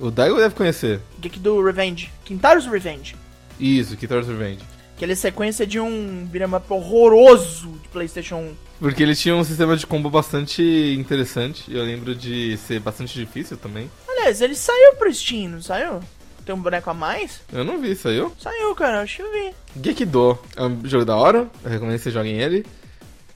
[0.00, 1.00] O Daigo deve conhecer.
[1.20, 2.10] Geek do Revenge.
[2.24, 3.14] Quintaros Revenge.
[3.58, 4.60] Isso, Kitar's Revenge.
[4.96, 8.54] Aquela sequência de um beat'em up horroroso de PlayStation 1.
[8.80, 10.62] Porque ele tinha um sistema de combo bastante
[10.98, 11.64] interessante.
[11.72, 13.90] Eu lembro de ser bastante difícil também.
[14.08, 16.00] Aliás, ele saiu pro Steam, não saiu?
[16.44, 17.42] Tem um boneco a mais?
[17.52, 18.32] Eu não vi, saiu?
[18.38, 19.54] Saiu, cara, acho que eu vi.
[19.82, 21.50] Gekido é um jogo da hora.
[21.62, 22.64] Eu recomendo que vocês joguem ele.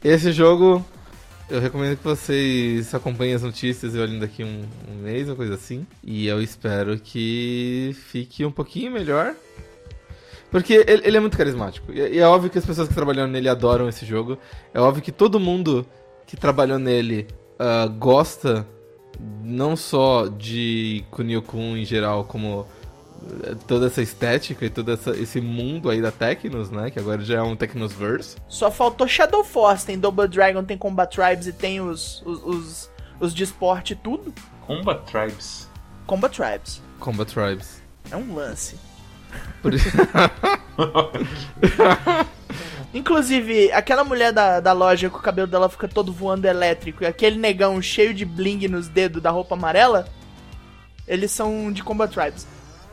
[0.02, 0.84] Esse jogo,
[1.48, 5.54] eu recomendo que vocês acompanhem as notícias e olhem daqui um, um mês ou coisa
[5.54, 5.86] assim.
[6.02, 9.34] E eu espero que fique um pouquinho melhor.
[10.50, 11.92] Porque ele, ele é muito carismático.
[11.92, 14.38] E, e é óbvio que as pessoas que trabalham nele adoram esse jogo.
[14.72, 15.86] É óbvio que todo mundo
[16.26, 17.26] que trabalhou nele
[17.58, 18.66] ah, gosta
[19.42, 22.66] não só de Kunio-kun em geral, como
[23.66, 26.90] toda essa estética e todo essa- esse mundo aí da Tecnos, né?
[26.90, 28.36] Que agora já é um Tecnosverse.
[28.48, 29.86] Só faltou Shadow Force.
[29.86, 33.96] Tem Double Dragon, tem Combat Tribes e tem os, os, os, os de esporte e
[33.96, 34.32] tudo.
[34.66, 35.68] Combat Tribes.
[36.06, 36.82] Combat Tribes.
[37.00, 37.82] Combat Tribes.
[38.10, 38.76] É um lance.
[39.62, 39.72] Por-
[42.92, 47.06] Inclusive, aquela mulher da, da loja que o cabelo dela fica todo voando elétrico e
[47.06, 50.06] aquele negão cheio de bling nos dedos da roupa amarela,
[51.06, 52.46] eles são de Combat Tribes.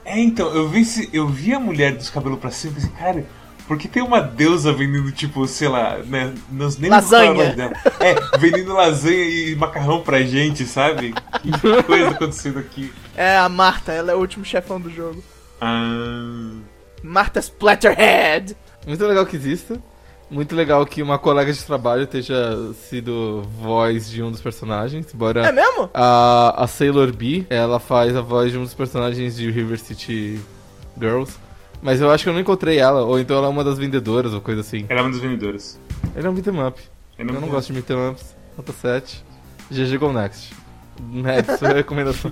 [0.04, 3.26] É, então, eu vi, eu vi a mulher dos cabelos pra cima e pensei, cara,
[3.68, 6.34] por que tem uma deusa vendendo, tipo, sei lá, né?
[6.52, 7.54] Nos, nem Lasanha.
[7.54, 7.74] dela.
[8.00, 11.14] É, vendendo lasanha e macarrão pra gente, sabe?
[11.42, 12.92] Que coisa acontecendo aqui.
[13.16, 15.24] É a Marta, ela é o último chefão do jogo.
[15.62, 16.52] Ah,
[17.04, 18.58] Marta Splatterhead.
[18.86, 19.82] Muito legal que exista.
[20.32, 22.24] Muito legal que uma colega de trabalho tenha
[22.90, 25.14] sido voz de um dos personagens.
[25.14, 25.90] Embora É mesmo?
[25.94, 30.40] a, a Sailor B, ela faz a voz de um dos personagens de River City
[30.98, 31.36] Girls.
[31.82, 34.34] Mas eu acho que eu não encontrei ela, ou então ela é uma das vendedoras
[34.34, 34.86] ou coisa assim.
[34.88, 35.78] ela é uma das vendedoras.
[36.16, 36.82] Ele é um beat'em up.
[37.18, 38.36] Eu Eu não, gosto de beat'em ups.
[38.58, 39.24] Nota 7.
[39.70, 40.54] GG Go Next.
[41.26, 42.32] É, isso é a recomendação.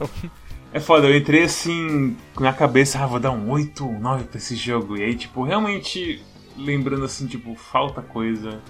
[0.71, 4.37] É foda, eu entrei assim, na cabeça, ah, vou dar um 8 ou 9 pra
[4.37, 4.95] esse jogo.
[4.95, 6.21] E aí, tipo, realmente,
[6.59, 8.61] lembrando assim, tipo, falta coisa.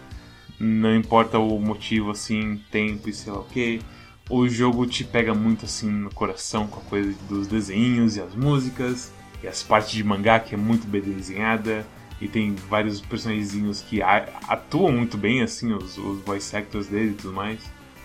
[0.59, 3.81] Não importa o motivo, assim, tempo e sei lá o que.
[4.29, 8.35] O jogo te pega muito assim no coração com a coisa dos desenhos e as
[8.35, 9.11] músicas.
[9.41, 11.85] E as partes de mangá que é muito bem desenhada.
[12.21, 17.13] E tem vários personagens que atuam muito bem, assim, os, os voice actors dele e
[17.13, 17.59] tudo mais.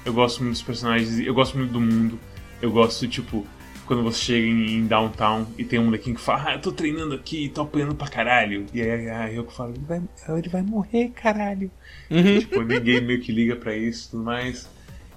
[0.05, 2.19] Eu gosto muito dos personagens, eu gosto muito do mundo.
[2.63, 3.45] Eu gosto, tipo,
[3.87, 6.73] quando você chega em, em downtown e tem um molequinho que fala, ah, eu tô
[6.73, 8.67] treinando aqui, tô apanhando pra caralho.
[8.73, 10.03] E aí a Ryoko fala, ele vai,
[10.39, 11.71] ele vai morrer, caralho.
[12.41, 14.69] tipo, ninguém meio que liga pra isso e tudo mais.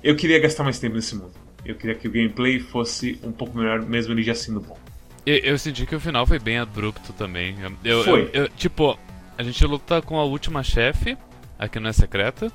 [0.04, 1.32] Eu queria gastar mais tempo nesse mundo.
[1.66, 4.78] Eu queria que o gameplay fosse um pouco melhor, mesmo ele já sendo bom.
[5.26, 7.56] Eu, eu senti que o final foi bem abrupto também.
[7.84, 8.30] Eu, eu- Foi.
[8.34, 8.98] eu- tipo,
[9.38, 11.18] a gente luta com a última chefe,
[11.60, 12.52] aqui não é secreta.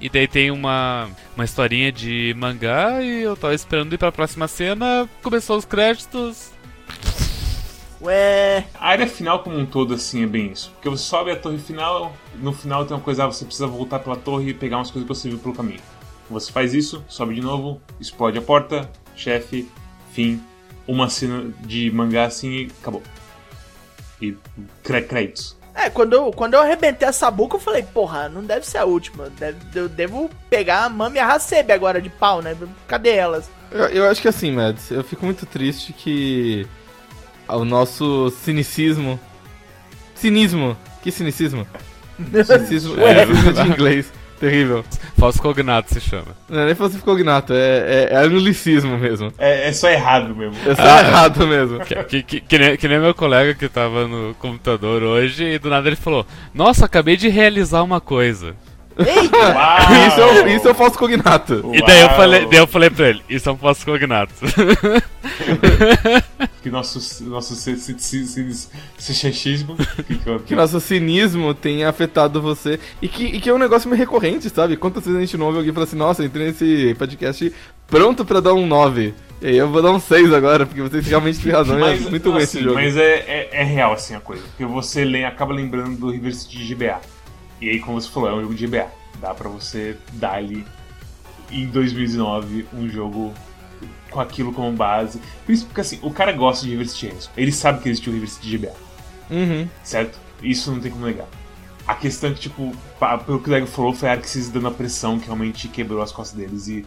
[0.00, 4.48] E daí tem uma, uma historinha de mangá e eu tava esperando ir pra próxima
[4.48, 6.52] cena, começou os créditos.
[8.02, 8.66] Ué.
[8.74, 10.70] A área final como um todo, assim, é bem isso.
[10.72, 13.98] Porque você sobe a torre final, no final tem uma coisa, ah, você precisa voltar
[14.00, 15.80] pela torre e pegar umas coisas que você viu pelo caminho.
[16.28, 19.68] Você faz isso, sobe de novo, explode a porta, chefe,
[20.12, 20.42] fim,
[20.86, 23.02] uma cena de mangá assim e acabou.
[24.20, 24.36] e
[24.82, 25.56] créditos.
[25.74, 28.84] É, quando eu, quando eu arrebentei essa boca, eu falei, porra, não deve ser a
[28.84, 29.28] última.
[29.30, 32.56] Deve, eu devo pegar a Mami e a Hasebe agora de pau, né?
[32.86, 33.50] Cadê elas?
[33.72, 36.66] Eu, eu acho que assim, Mads, eu fico muito triste que
[37.48, 39.18] o nosso cinicismo.
[40.14, 40.76] Cinismo!
[41.02, 41.66] Que cinicismo?
[42.46, 43.22] Cinicismo É.
[43.22, 44.12] é, de inglês.
[44.40, 44.84] Terrível.
[45.18, 46.36] Falso cognato se chama.
[46.48, 49.32] Não é nem fosse cognato, é, é, é anglicismo mesmo.
[49.38, 50.56] É, é só errado mesmo.
[50.66, 51.00] É só Ah.
[51.00, 51.78] errado mesmo.
[51.80, 55.70] Que, que, que, nem, que nem meu colega que tava no computador hoje e do
[55.70, 58.54] nada ele falou: Nossa, acabei de realizar uma coisa.
[58.98, 59.36] Eita!
[59.36, 59.78] Uau!
[60.08, 61.70] Isso é, o- isso é o falso cognato.
[61.72, 62.16] E daí eu, Uau!
[62.16, 64.32] falei, daí eu falei pra ele: Isso é um falso cognato.
[66.64, 69.76] Que nosso, nosso sechismo.
[70.46, 72.80] Que, nosso cinismo tenha afetado você.
[73.02, 74.74] E que, e que é um negócio meio recorrente, sabe?
[74.74, 77.52] Quantas vezes a gente não ouve alguém falar assim, nossa, entrei nesse podcast
[77.86, 79.12] pronto pra dar um 9.
[79.42, 81.86] E aí eu vou dar um 6 agora, porque vocês realmente têm razão.
[81.86, 82.76] é muito ruim assim, esse jogo.
[82.76, 84.42] Mas é, é, é real assim a coisa.
[84.44, 86.98] Porque você lê, acaba lembrando do River City de GBA.
[87.60, 88.86] E aí, como você falou, é um jogo de GBA.
[89.20, 90.64] Dá pra você dar ali
[91.52, 93.34] em 2019 um jogo
[94.14, 95.20] com aquilo como base.
[95.44, 97.30] Por isso, porque assim, o cara gosta de River City Ransom.
[97.36, 98.72] Ele sabe que existe o River City de GBA.
[99.30, 99.68] Uhum.
[99.82, 100.18] certo?
[100.42, 101.26] Isso não tem como negar.
[101.86, 102.74] A questão é que, tipo,
[103.26, 106.12] pelo que o Lego falou, foi a Arxis dando a pressão que realmente quebrou as
[106.12, 106.86] costas deles e,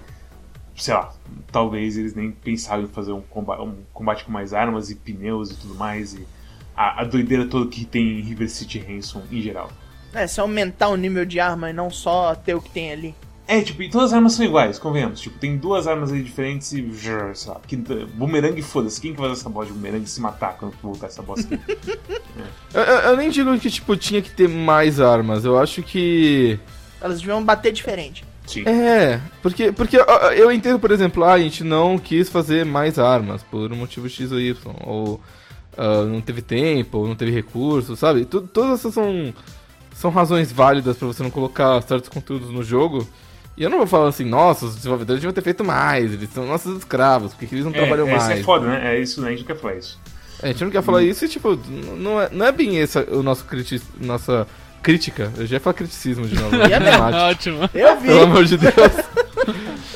[0.75, 1.13] sei lá,
[1.51, 5.51] talvez eles nem pensaram em fazer um combate, um combate com mais armas e pneus
[5.51, 6.25] e tudo mais e
[6.75, 9.69] a, a doideira toda que tem em River City Ransom em geral.
[10.13, 13.15] É, se aumentar o nível de arma e não só ter o que tem ali.
[13.47, 15.21] É, tipo, e todas as armas são iguais, convenhamos.
[15.21, 16.85] Tipo, tem duas armas aí diferentes e.
[17.33, 18.99] Sei lá, quinta, bumerangue, foda-se.
[18.99, 21.55] Quem que vai usar essa bola de bumerangue e se matar quando voltar essa bosta
[21.55, 21.77] aqui?
[22.73, 25.45] Eu, eu- eu nem digo que, tipo, tinha que ter mais armas.
[25.45, 26.59] Eu acho que.
[27.01, 28.23] Elas deviam bater diferente.
[28.45, 28.63] Sim.
[28.67, 29.97] É, porque, porque
[30.35, 34.07] eu entendo, por exemplo, ah, a gente não quis fazer mais armas por um motivo
[34.09, 35.19] X ou Y, ou
[35.77, 38.23] ah, não teve tempo, ou não teve recursos, sabe?
[38.25, 39.33] Tu- todas essas são,
[39.95, 43.07] são razões válidas pra você não colocar certos conteúdos no jogo.
[43.57, 46.45] E eu não vou falar assim, nossa, os desenvolvedores deviam ter feito mais, eles são
[46.45, 48.23] nossos escravos, porque eles não trabalham é, mais.
[48.23, 48.95] Isso é foda, né?
[48.95, 49.29] É isso, né?
[49.29, 49.99] A gente não quer falar isso.
[50.41, 51.59] É, a gente não quer falar isso e, tipo,
[51.97, 54.47] não é, não é bem essa o nosso criti nossa
[54.83, 55.31] crítica.
[55.35, 56.55] Eu já ia falar criticismo de novo.
[56.69, 57.15] E é.
[57.31, 57.69] Ótimo.
[57.73, 58.07] Eu vi.
[58.07, 58.73] Pelo amor de Deus.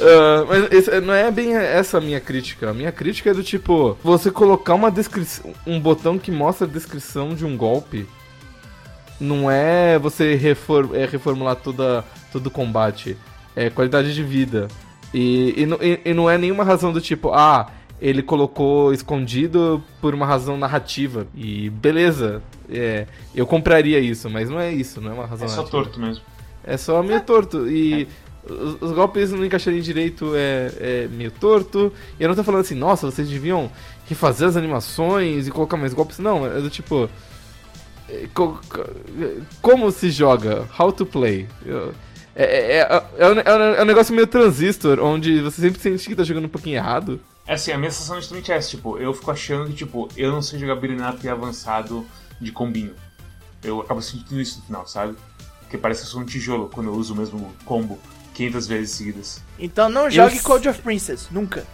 [0.01, 2.71] Ah, mas esse- não é bem essa a minha crítica.
[2.71, 6.69] A minha crítica é do tipo, você colocar uma descrição, um botão que mostra a
[6.69, 8.07] descrição de um golpe,
[9.19, 13.15] não é você refor é reformular toda, todo o combate.
[13.55, 14.67] É qualidade de vida.
[15.13, 17.69] E, e, não- e- e não é nenhuma razão do tipo, ah,
[18.01, 21.27] ele colocou escondido por uma razão narrativa.
[21.35, 25.49] E beleza, é, eu compraria isso, mas não é isso, não é uma razão É
[25.49, 25.83] só narrativa.
[25.83, 26.23] torto mesmo.
[26.63, 27.67] É só meio torto.
[27.67, 28.07] E
[28.49, 31.91] os, os golpes não encaixarem direito é, é meio torto.
[32.19, 33.69] E eu não tô falando assim, nossa, vocês deviam
[34.07, 36.19] refazer as animações e colocar mais golpes.
[36.19, 37.09] Não, é do tipo.
[38.09, 38.85] é, co- co-
[39.61, 40.67] como se joga?
[40.79, 41.47] How to play?
[41.65, 41.93] Eu-
[42.43, 45.81] É, é, é, é, um, é um- é um negócio meio transistor, onde você sempre
[45.81, 47.19] sente que tá jogando um pouquinho errado.
[47.47, 50.31] É assim, a minha sensação é justamente essa, tipo, eu fico achando que, tipo, eu
[50.31, 52.05] não sei jogar beat'em up avançado
[52.39, 52.93] de combinho.
[53.63, 55.15] Eu acabo sentindo isso no final, sabe?
[55.61, 57.99] Porque parece que eu sou um tijolo quando eu uso o mesmo combo
[58.33, 59.43] 500 vezes seguidas.
[59.59, 61.27] Então não jogue Eu- Code of Princess.
[61.31, 61.65] Nunca.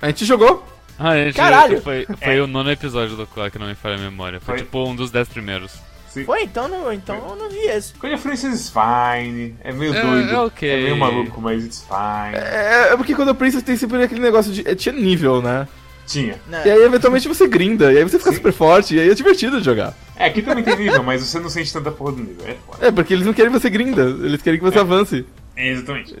[0.00, 0.66] A gente jogou.
[0.98, 1.80] Ah, gente, Caralho!
[1.82, 4.40] Foi, foi o nono episódio do Clock, não me falha a memória.
[4.40, 4.64] Foi, Foi.
[4.64, 5.72] tipo um dos dez primeiros.
[6.12, 6.24] Sim.
[6.24, 6.42] Foi?
[6.42, 7.94] Então, não, então eu não vi esse.
[7.94, 10.82] Of Princess is fine, é meio É, doido, é ok.
[10.82, 12.36] meio maluco, mas it's fine.
[12.36, 14.66] É, é porque quando o Princess tem sempre aquele negócio de.
[14.68, 15.66] é, tinha nível, né?
[16.06, 16.38] Tinha.
[16.48, 16.62] Né?
[16.66, 18.36] E aí, eventualmente, você grinda, e aí você fica Sim.
[18.36, 19.94] super forte, e aí é divertido de jogar.
[20.16, 22.86] É, aqui também tem nível, mas você não sente tanta porra do nível, é foda.
[22.86, 24.80] É, porque eles não querem você grinda, eles querem que você É.
[24.82, 25.24] avance.
[25.56, 26.14] É, exatamente.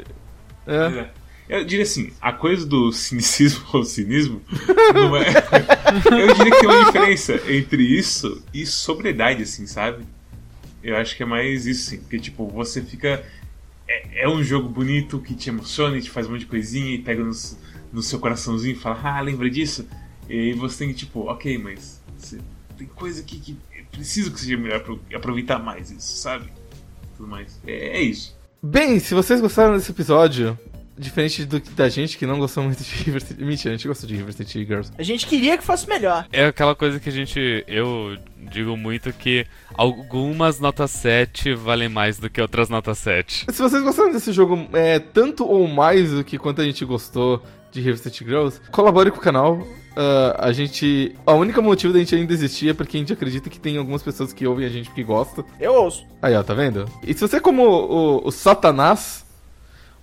[0.66, 1.04] É.
[1.48, 4.42] Eu diria assim, a coisa do cinicismo ou cinismo
[4.94, 5.26] não é.
[6.10, 10.04] Eu diria que tem uma diferença entre isso e sobriedade, assim, sabe?
[10.82, 11.98] Eu acho que é mais isso, sim.
[11.98, 13.24] Porque, tipo, você fica.
[13.88, 16.94] É, é um jogo bonito que te emociona e te faz um monte de coisinha
[16.94, 17.32] e pega no,
[17.92, 19.86] no seu coraçãozinho e fala, ah, lembra disso?
[20.28, 22.02] E aí você tem que, tipo, ok, mas
[22.76, 23.56] tem coisa aqui que
[23.92, 26.50] preciso que seja melhor pra aproveitar mais isso, sabe?
[27.16, 27.60] Tudo mais.
[27.66, 28.36] É, é isso.
[28.62, 30.58] Bem, se vocês gostaram desse episódio,
[30.96, 33.44] diferente do, da gente que não gostou muito de River City...
[33.44, 34.92] Mentira, a gente gostou de River City Girls.
[34.96, 36.26] A gente queria que fosse melhor.
[36.32, 37.64] É aquela coisa que a gente.
[37.66, 43.46] Eu digo muito que algumas notas 7 valem mais do que outras notas 7.
[43.48, 47.42] Se vocês gostaram desse jogo é, tanto ou mais do que quanto a gente gostou
[47.70, 49.66] de River City Girls, colabore com o canal.
[49.96, 51.14] Ah, a gente.
[51.26, 54.02] A única motivo da gente ainda existir é porque a gente acredita que tem algumas
[54.02, 55.44] pessoas que ouvem a gente porque gostam.
[55.60, 56.06] Eu ouço.
[56.20, 56.88] Aí, ó, tá vendo?
[57.06, 59.24] E se você é como o, o Satanás,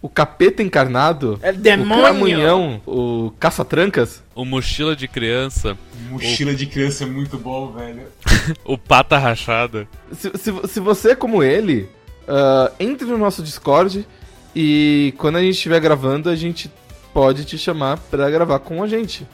[0.02, 2.04] o capeta encarnado, É o demônio!
[2.04, 4.24] cramunhão, o caça-trancas.
[4.34, 5.78] O mochila de criança,
[6.10, 8.04] Mochila de criança é muito bom, velho.
[8.66, 9.88] o pata rachada.
[10.14, 11.90] Se, se, se você é como ele,
[12.28, 14.08] ah, entre no nosso Discord
[14.56, 16.72] e quando a gente estiver gravando, a gente
[17.14, 19.28] pode te chamar pra gravar com a gente.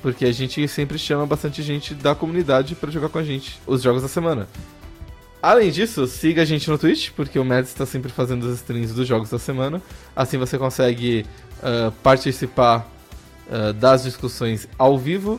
[0.00, 3.82] Porque a gente sempre chama bastante gente da comunidade pra jogar com a gente os
[3.82, 4.46] jogos da semana.
[5.44, 8.94] Além disso, siga a gente no Twitch, porque o Mads está sempre fazendo as streams
[8.94, 9.82] dos jogos da semana.
[10.16, 11.26] Assim você consegue
[11.62, 12.90] ah, participar
[13.50, 15.38] ah, das discussões ao vivo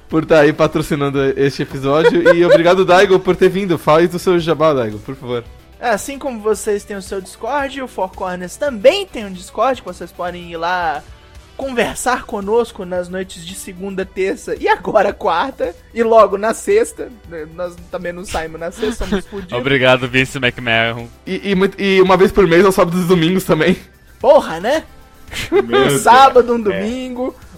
[0.09, 2.35] por tá aí patrocinando este episódio.
[2.35, 3.79] E obrigado, Daigo, por ter vindo.
[3.79, 5.45] Fale do seu jabá, Daigo, por favor.
[5.81, 9.81] É, Assim como vocês têm o seu Discord, o Four Corners também tem um Discord
[9.81, 11.03] que vocês podem ir lá
[11.57, 15.75] conversar conosco nas noites de segunda, terça e agora quarta.
[15.93, 17.11] E logo na sexta.
[17.29, 19.59] né, Nós também não saímos na sexta, somos fudidos.
[19.59, 21.07] Obrigado, Vince McMahon.
[21.27, 23.77] E, e e uma vez por mês, aos sábados e domingos também.
[24.19, 24.85] Porra, né?
[25.51, 26.01] Meu Um Deus.
[26.03, 26.81] sábado, um É.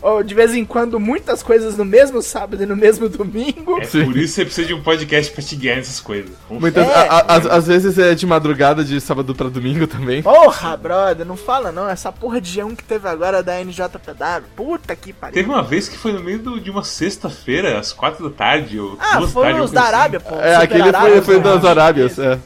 [0.03, 3.79] Ou de vez em quando muitas coisas no mesmo sábado e no mesmo domingo.
[3.81, 4.05] É Sim.
[4.05, 6.33] por isso que você precisa de um podcast pra te guiar nessas coisas.
[6.51, 6.93] Muitas, É.
[6.93, 10.21] a- a- às, às vezes é de madrugada, de sábado pra domingo também.
[10.21, 11.89] Porra, brother, não fala não.
[11.89, 14.45] Essa porra de G1 que teve agora da NJPW.
[14.57, 15.35] Puta que pariu.
[15.35, 18.81] Teve uma vez que foi no meio do- de uma sexta-feira, às quatro da tarde,
[18.81, 20.29] ou Ah, duas foi os da coisa Arábia, assim.
[20.29, 20.35] pô.
[20.41, 21.43] É, aquele foi, Arábia, foi pô.
[21.43, 22.39] das Arábias, é.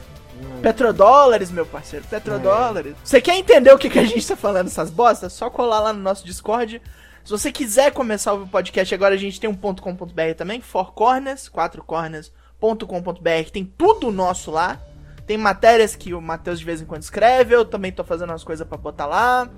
[0.61, 2.93] Petrodólares, meu parceiro, petrodólares.
[3.03, 5.33] Você quer entender o que, que a gente tá falando essas bostas?
[5.33, 6.81] Só colar lá no nosso Discord.
[7.27, 11.49] Se você quiser começar o podcast, agora a gente tem um .com.br também, Four Corners,
[11.49, 14.79] 4corners.com.br, tem tudo nosso lá.
[15.25, 18.45] Tem matérias que o Matheus de vez em quando escreve, eu também tô fazendo umas
[18.45, 19.49] coisas pra botar lá.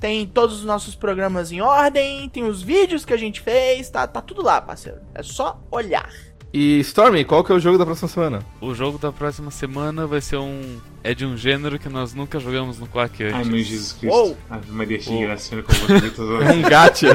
[0.00, 4.06] Tem todos os nossos programas em ordem, tem os vídeos que a gente fez, tá,
[4.06, 5.02] tá tudo lá, parceiro.
[5.14, 6.10] É só olhar.
[6.54, 8.46] E Stormy, qual que é o jogo da próxima semana?
[8.60, 10.78] O jogo da próxima semana vai ser um.
[11.02, 13.34] É de um gênero que nós nunca jogamos no Quack antes.
[13.34, 14.14] Ai, meu Jesus Cristo.
[14.14, 14.36] Uou.
[14.50, 15.94] Ave Maria, na cena com você.
[16.46, 17.08] É um gacha.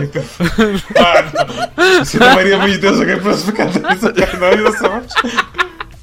[0.96, 3.80] Ah, Senhor Maria, mãe de Deus, alguém próximo cada
[4.40, 5.14] não, inocente.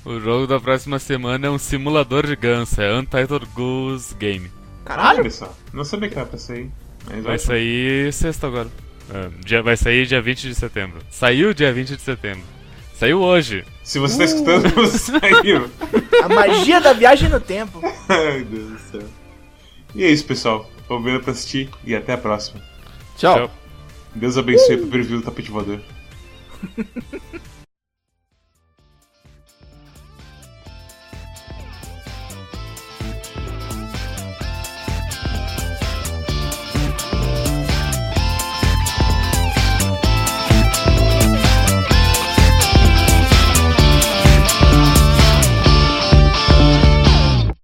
[0.04, 4.50] O jogo da próxima semana é um simulador de ganso, é Untitled Goose Game.
[4.84, 5.20] Caralho!
[5.20, 6.70] Olha só, não sabia que era pra sair.
[7.10, 8.68] Mas Vai sair sexta agora.
[9.12, 10.98] É, dia- vai sair dia 20 de setembro.
[11.10, 12.53] Saiu dia 20 de setembro.
[13.04, 13.66] Saiu hoje.
[13.82, 15.70] Se você tá escutando, você saiu.
[16.24, 17.78] A magia da viagem no tempo.
[18.08, 19.02] Ai, meu Deus do céu.
[19.94, 20.70] E é isso, pessoal.
[20.88, 22.62] Obrigado por assistir e até a próxima.
[23.18, 23.36] Tchau.
[23.36, 23.50] Tchau.
[24.14, 25.80] Deus abençoe pro preview do tapete voador.